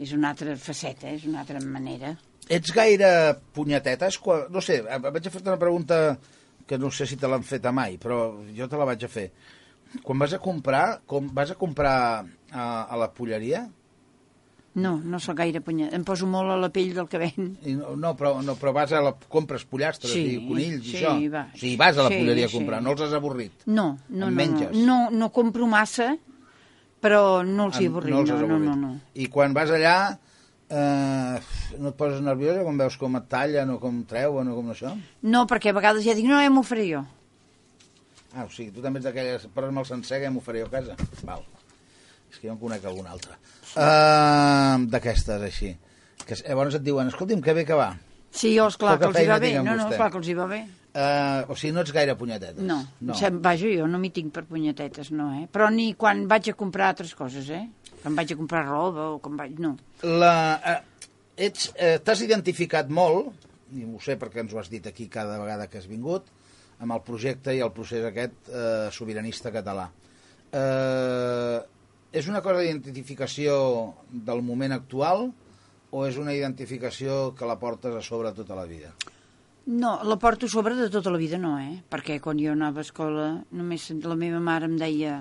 [0.00, 2.12] és una altra faceta, és una altra manera.
[2.50, 3.10] Ets gaire
[3.56, 4.18] punyetetes?
[4.20, 4.46] Quan...
[4.52, 6.18] No sé, vaig a fer una pregunta
[6.66, 8.22] que no sé si te l'han feta mai, però
[8.56, 9.30] jo te la vaig a fer.
[10.06, 13.64] Quan vas a comprar, com vas a comprar a, a la polleria,
[14.74, 15.90] No, no sóc gaire punyet.
[15.92, 17.56] Em poso molt a la pell del que ven.
[17.66, 20.90] i no, no, però, no, però vas a la, compres pollastres Sí, i conills i
[20.92, 21.14] sí, això.
[21.32, 21.48] va.
[21.52, 22.56] O sigui, vas a la Sí, polleria a sí.
[22.56, 23.52] comprar, no els has avorrit.
[23.66, 24.76] No, no, En no, menges?
[24.76, 26.16] no, no, no compro massa,
[27.02, 28.68] però no els hi En- avorrit, els no, has no, avorrit.
[28.68, 29.00] no, no.
[29.14, 29.96] I quan vas allà,
[30.70, 31.40] eh,
[31.80, 34.94] no et poses nerviosa quan veus com et tallen o com treuen o com això?
[35.22, 37.02] No, perquè a vegades ja dic, no, ja m'ho faré jo.
[38.36, 40.70] Ah, o sigui, tu també ets d'aquelles, posa'm el sencer que m'ho faré jo a
[40.70, 40.94] casa.
[41.26, 41.42] Val.
[42.30, 43.36] És que jo en conec alguna altra.
[43.74, 45.72] Uh, D'aquestes, així.
[46.26, 47.90] Que s- llavors et diuen, escolti'm, que bé que va.
[48.30, 49.50] Sí, jo, esclar, Poca que els hi va bé.
[49.58, 49.96] No, no, vostè.
[49.96, 50.60] esclar que els hi va bé.
[50.90, 52.62] Uh, o sigui, no ets gaire punyetetes.
[52.66, 53.14] No, no.
[53.14, 53.30] no.
[53.42, 55.44] vaja, jo no m'hi tinc per punyetetes, no, eh?
[55.50, 57.64] Però ni quan vaig a comprar altres coses, eh?
[58.02, 59.58] Quan vaig a comprar roba o quan vaig...
[59.62, 59.76] No.
[60.02, 61.06] La, uh,
[61.36, 63.34] ets, uh, t'has identificat molt,
[63.74, 66.26] i ho sé perquè ens ho has dit aquí cada vegada que has vingut,
[66.80, 69.84] amb el projecte i el procés aquest eh, sobiranista català.
[70.50, 71.58] Eh,
[72.12, 73.54] és una cosa d'identificació
[74.10, 75.28] del moment actual
[75.90, 78.92] o és una identificació que la portes a sobre tota la vida?
[79.70, 81.82] No, la porto a sobre de tota la vida, no, eh?
[81.90, 85.20] Perquè quan jo anava a escola, només la meva mare em deia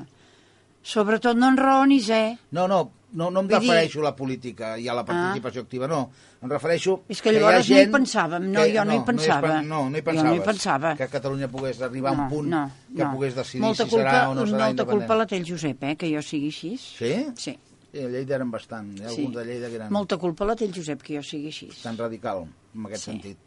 [0.81, 2.37] sobretot no enraonis, eh?
[2.55, 5.61] No, no, no, no em Vull dir- refereixo a la política i a la participació
[5.61, 6.11] activa, no.
[6.41, 7.03] Em refereixo...
[7.09, 9.47] És que hi ha llavors no hi gent pensàvem, no, jo no hi hi pensava.
[9.47, 10.45] pen- no, no hi Jo no hi pensaves.
[10.45, 10.95] pensava.
[10.95, 12.61] Que Catalunya pogués arribar a un No, punt no,
[12.95, 13.11] que no.
[13.15, 14.99] pogués decidir molta si culpa, serà o no serà Molta independent.
[14.99, 16.77] culpa la té el Josep, eh, que jo sigui així.
[16.77, 17.13] Sí?
[17.35, 17.57] Sí.
[17.91, 18.91] Sí, a Lleida eren bastant.
[18.99, 19.15] Hi ha sí.
[19.23, 21.69] alguns de Lleida que eren Molta culpa la té el Josep, que jo sigui així.
[21.81, 22.45] tan radical,
[22.75, 23.11] en aquest Sí.
[23.11, 23.37] sentit.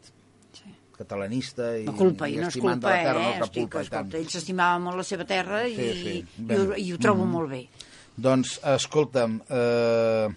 [0.51, 0.75] Sí.
[0.97, 3.23] Catalanista i, La culpa, i no és culpa, la terra, eh?
[3.23, 4.05] no és la Estic, culpa, i tant.
[4.07, 6.59] escolta, ell s'estimava molt la seva terra i, Sí, sí, i, ben.
[6.59, 7.31] ho, i ho trobo Mhm.
[7.31, 7.67] molt bé.
[8.15, 10.27] Doncs, escolta'm, eh,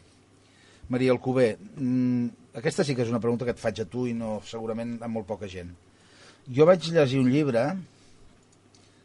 [0.88, 4.14] Maria Alcover, mm, aquesta sí que és una pregunta que et faig a tu i
[4.14, 5.74] no segurament a molt poca gent.
[6.48, 7.76] Jo vaig llegir un llibre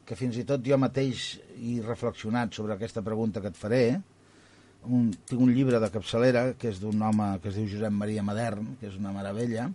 [0.06, 4.02] que fins i tot jo mateix he reflexionat sobre aquesta pregunta que et faré.
[4.84, 8.24] Un, tinc un llibre de capçalera que és d'un home que es diu Josep Maria
[8.24, 9.70] Modern, que és una meravella,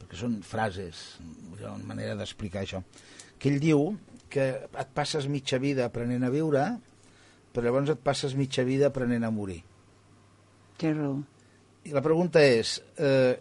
[0.00, 1.18] perquè són frases,
[1.54, 2.82] una manera d'explicar això,
[3.38, 3.94] que ell diu
[4.28, 6.66] que et passes mitja vida aprenent a viure,
[7.52, 9.60] però llavors et passes mitja vida aprenent a morir.
[10.80, 11.18] Té raó.
[11.84, 13.34] I la pregunta és, eh,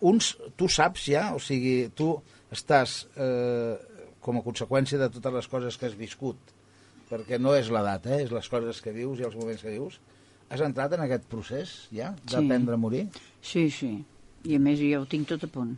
[0.00, 2.12] uns, tu saps ja, o sigui, tu
[2.52, 3.74] estàs eh,
[4.20, 6.38] com a conseqüència de totes les coses que has viscut,
[7.08, 9.98] perquè no és l'edat, eh, és les coses que vius i els moments que vius,
[10.48, 13.06] has entrat en aquest procés ja, d'aprendre a morir?
[13.44, 13.92] Sí, sí.
[14.48, 15.74] I a més jo ho tinc tot a punt.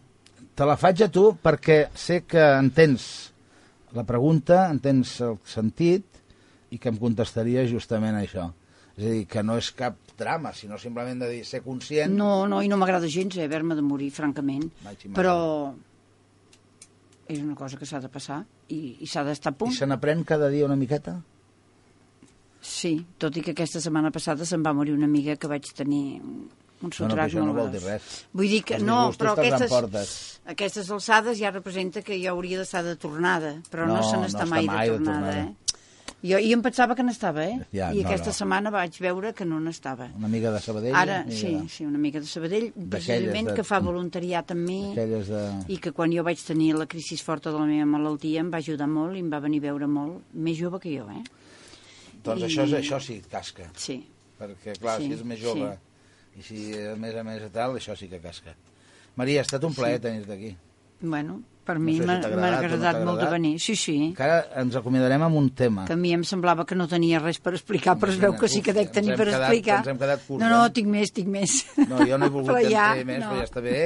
[0.55, 3.31] Te la faig a tu perquè sé que entens
[3.97, 6.20] la pregunta, entens el sentit
[6.71, 8.49] i que em contestaria justament això.
[8.97, 12.13] És a dir, que no és cap drama, sinó simplement de dir, ser conscient...
[12.15, 14.67] No, no, i no m'agrada gens eh, haver-me de morir, francament.
[15.17, 15.37] Però
[17.31, 18.41] és una cosa que s'ha de passar
[18.75, 19.75] i, i s'ha d'estar a I punt.
[19.77, 21.21] se n'aprèn cada dia una miqueta?
[22.61, 26.21] Sí, tot i que aquesta setmana passada se'n va morir una amiga que vaig tenir
[26.21, 27.79] un sotrac això no molt vol gros.
[27.79, 28.11] dir res.
[28.37, 30.19] Vull dir que Els no, però aquestes,
[30.53, 34.25] aquestes alçades ja representa que jo hauria d'estar de tornada, però no, No, se no
[34.27, 35.41] n'està està mai, mai de de tornada, tornada.
[35.41, 35.80] eh?
[36.23, 37.55] Jo, I em pensava que n'estava, eh?
[37.73, 38.37] Ja, I no, aquesta no.
[38.37, 40.11] setmana vaig veure que no n'estava.
[40.19, 40.95] Una amiga de Sabadell?
[40.95, 44.95] Ara, sí, de- sí, una mica de Sabadell, precisament de- que fa voluntariat amb mi
[44.95, 45.65] de...
[45.73, 48.59] i que quan jo vaig tenir la crisi forta de la meva malaltia em va
[48.61, 51.23] ajudar molt i em va venir a veure molt, més jove que jo, eh?
[52.23, 53.71] Doncs I- això, és, això sí, casca.
[53.77, 54.03] Sí.
[54.39, 55.73] Perquè, clar, Sí, si és més jove
[56.37, 58.53] i si a més a més i tal, això sí que casca.
[59.17, 60.53] Maria, ha estat un plaer tenir-te aquí.
[61.01, 61.41] Bueno,
[61.71, 63.55] per No mi sé si m'ha agradat no agradat molt de venir.
[63.63, 63.97] Sí, sí.
[64.19, 65.87] Que ara ens acomiadarem amb un tema.
[65.87, 68.51] Que a mi em semblava que no tenia res per explicar, però es veu que
[68.51, 69.79] sí que dec tenir per quedat- explicar.
[69.85, 70.75] ens hem quedat curts, no, no, eh?
[70.75, 71.61] tinc més, tinc més.
[71.87, 73.31] No, jo no he volgut ja, més, no.
[73.31, 73.81] però ja està bé.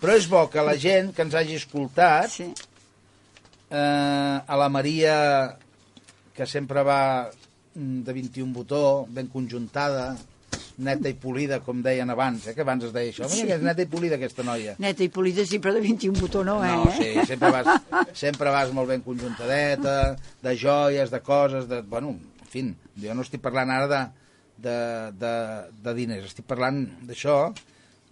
[0.00, 2.50] Però és bo que la gent que ens hagi escoltat, Sí.
[3.70, 5.56] eh, a la Maria,
[6.36, 7.30] que sempre va
[7.74, 10.14] mm, de 21 botó, ben conjuntada,
[10.78, 13.28] neta i polida, com deien abans, eh, que abans es deia això.
[13.32, 14.74] Mira, que és neta i polida, aquesta noia.
[14.82, 16.74] Neta i polida sí, però de 21 botó no, eh?
[16.76, 17.70] No, sí, sempre vas,
[18.12, 21.80] sempre vas molt ben conjuntadeta, de joies, de coses, de...
[21.82, 22.66] Bueno, en fi,
[23.02, 24.02] jo no estic parlant ara de,
[24.68, 24.76] de,
[25.22, 25.32] de,
[25.86, 27.38] de diners, estic parlant d'això,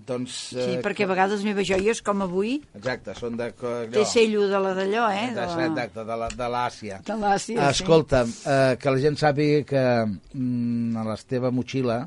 [0.04, 0.34] doncs...
[0.52, 3.50] Sí, eh, perquè a vegades les meves joies, com avui, Exacte, són de...
[3.56, 5.28] co- té allò, cello de la d'allò, eh?
[5.36, 5.68] de, la...
[5.68, 6.04] exacte,
[6.40, 6.98] de l'Àsia.
[7.06, 7.70] De l'Àsia, sí.
[7.84, 12.02] Escolta'm, eh, que la gent sàpiga que mm, a la teva motxilla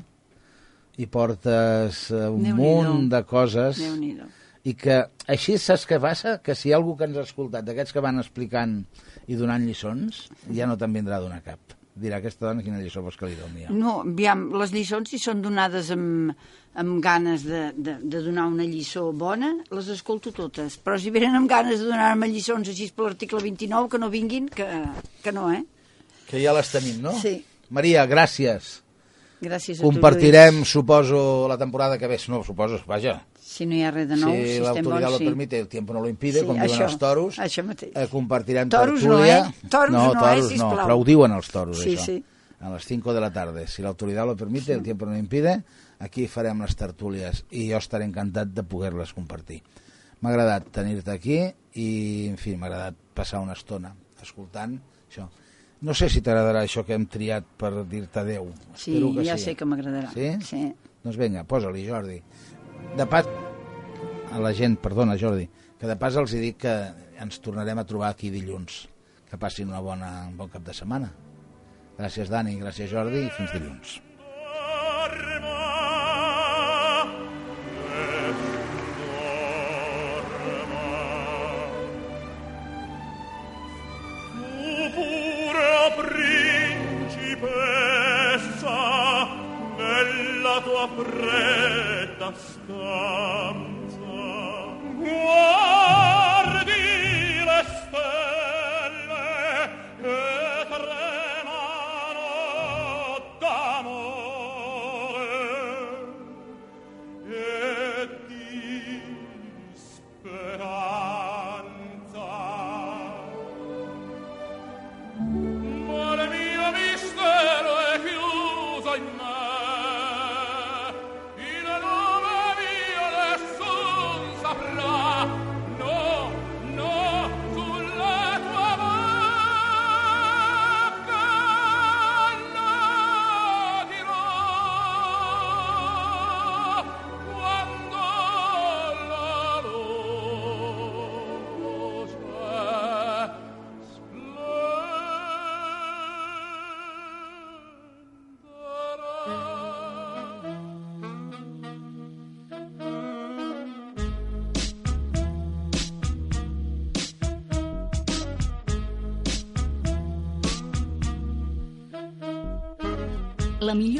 [0.98, 3.78] hi portes eh, un munt de coses
[4.66, 4.98] i que
[5.30, 6.38] així saps què passa?
[6.44, 8.80] Que si hi ha algú que ens ha escoltat, d'aquests que van explicant
[9.30, 11.76] i donant lliçons, ja no te'n vindrà a donar cap.
[11.98, 13.74] Dirà, aquesta dona quina lliçó vols que li doni jo?
[13.74, 16.34] No, aviam, les lliçons, si són donades amb,
[16.78, 20.78] amb ganes de, de, de donar una lliçó bona, les escolto totes.
[20.82, 24.46] Però si venen amb ganes de donar-me lliçons així per l'article 29, que no vinguin,
[24.52, 24.68] que,
[25.24, 25.64] que no, eh?
[26.28, 27.16] Que ja les tenim, no?
[27.18, 27.38] Sí.
[27.74, 28.78] Maria, gràcies.
[29.40, 32.18] Gràcies a tu, Compartirem, suposo, la temporada que ve.
[32.28, 33.12] No, suposo, vaja.
[33.20, 33.44] Lluís.
[33.48, 35.24] Si no hi ha res de nou, si, si estem l'autoritat bons, lo sí.
[35.30, 37.38] permite, el tiempo no lo impide, Sí, com diuen això, els toros.
[37.38, 37.92] això mateix.
[37.96, 39.38] Eh, compartirem Toros no, tertúlia.
[39.48, 39.68] eh?
[39.70, 40.76] Toros no, eh, toros no, sisplau.
[40.86, 42.04] però ho diuen els toros, Sí, això.
[42.04, 42.24] sí.
[42.60, 43.64] A les 5 de la tarda.
[43.70, 45.62] Si l'autoritat lo permite, el tiempo no lo impide,
[46.00, 49.62] aquí farem les tertúlies i jo estaré encantat de poder-les compartir.
[50.20, 51.38] M'ha agradat tenir-te aquí
[51.74, 55.28] i, en fi, m'ha agradat passar una estona escoltant això.
[55.80, 58.48] No sé si t'agradarà això que hem triat per dir-te adeu.
[58.74, 59.44] Sí, Espero que ja sí.
[59.50, 60.10] sé que m'agradarà.
[60.14, 60.32] Sí?
[60.42, 60.62] sí.
[61.04, 62.18] Doncs vinga, posa-li, Jordi.
[62.98, 63.28] De pas,
[64.34, 65.46] a la gent, perdona, Jordi,
[65.78, 66.74] que de pas els hi dic que
[67.22, 68.86] ens tornarem a trobar aquí dilluns.
[69.30, 71.12] Que passin una bona, un bon cap de setmana.
[71.98, 73.98] Gràcies, Dani, gràcies, Jordi, i fins dilluns.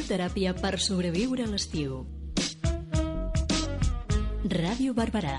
[0.09, 2.03] Teràpia per sobreviure a l'estiu.
[4.49, 5.37] Ràdio Barberà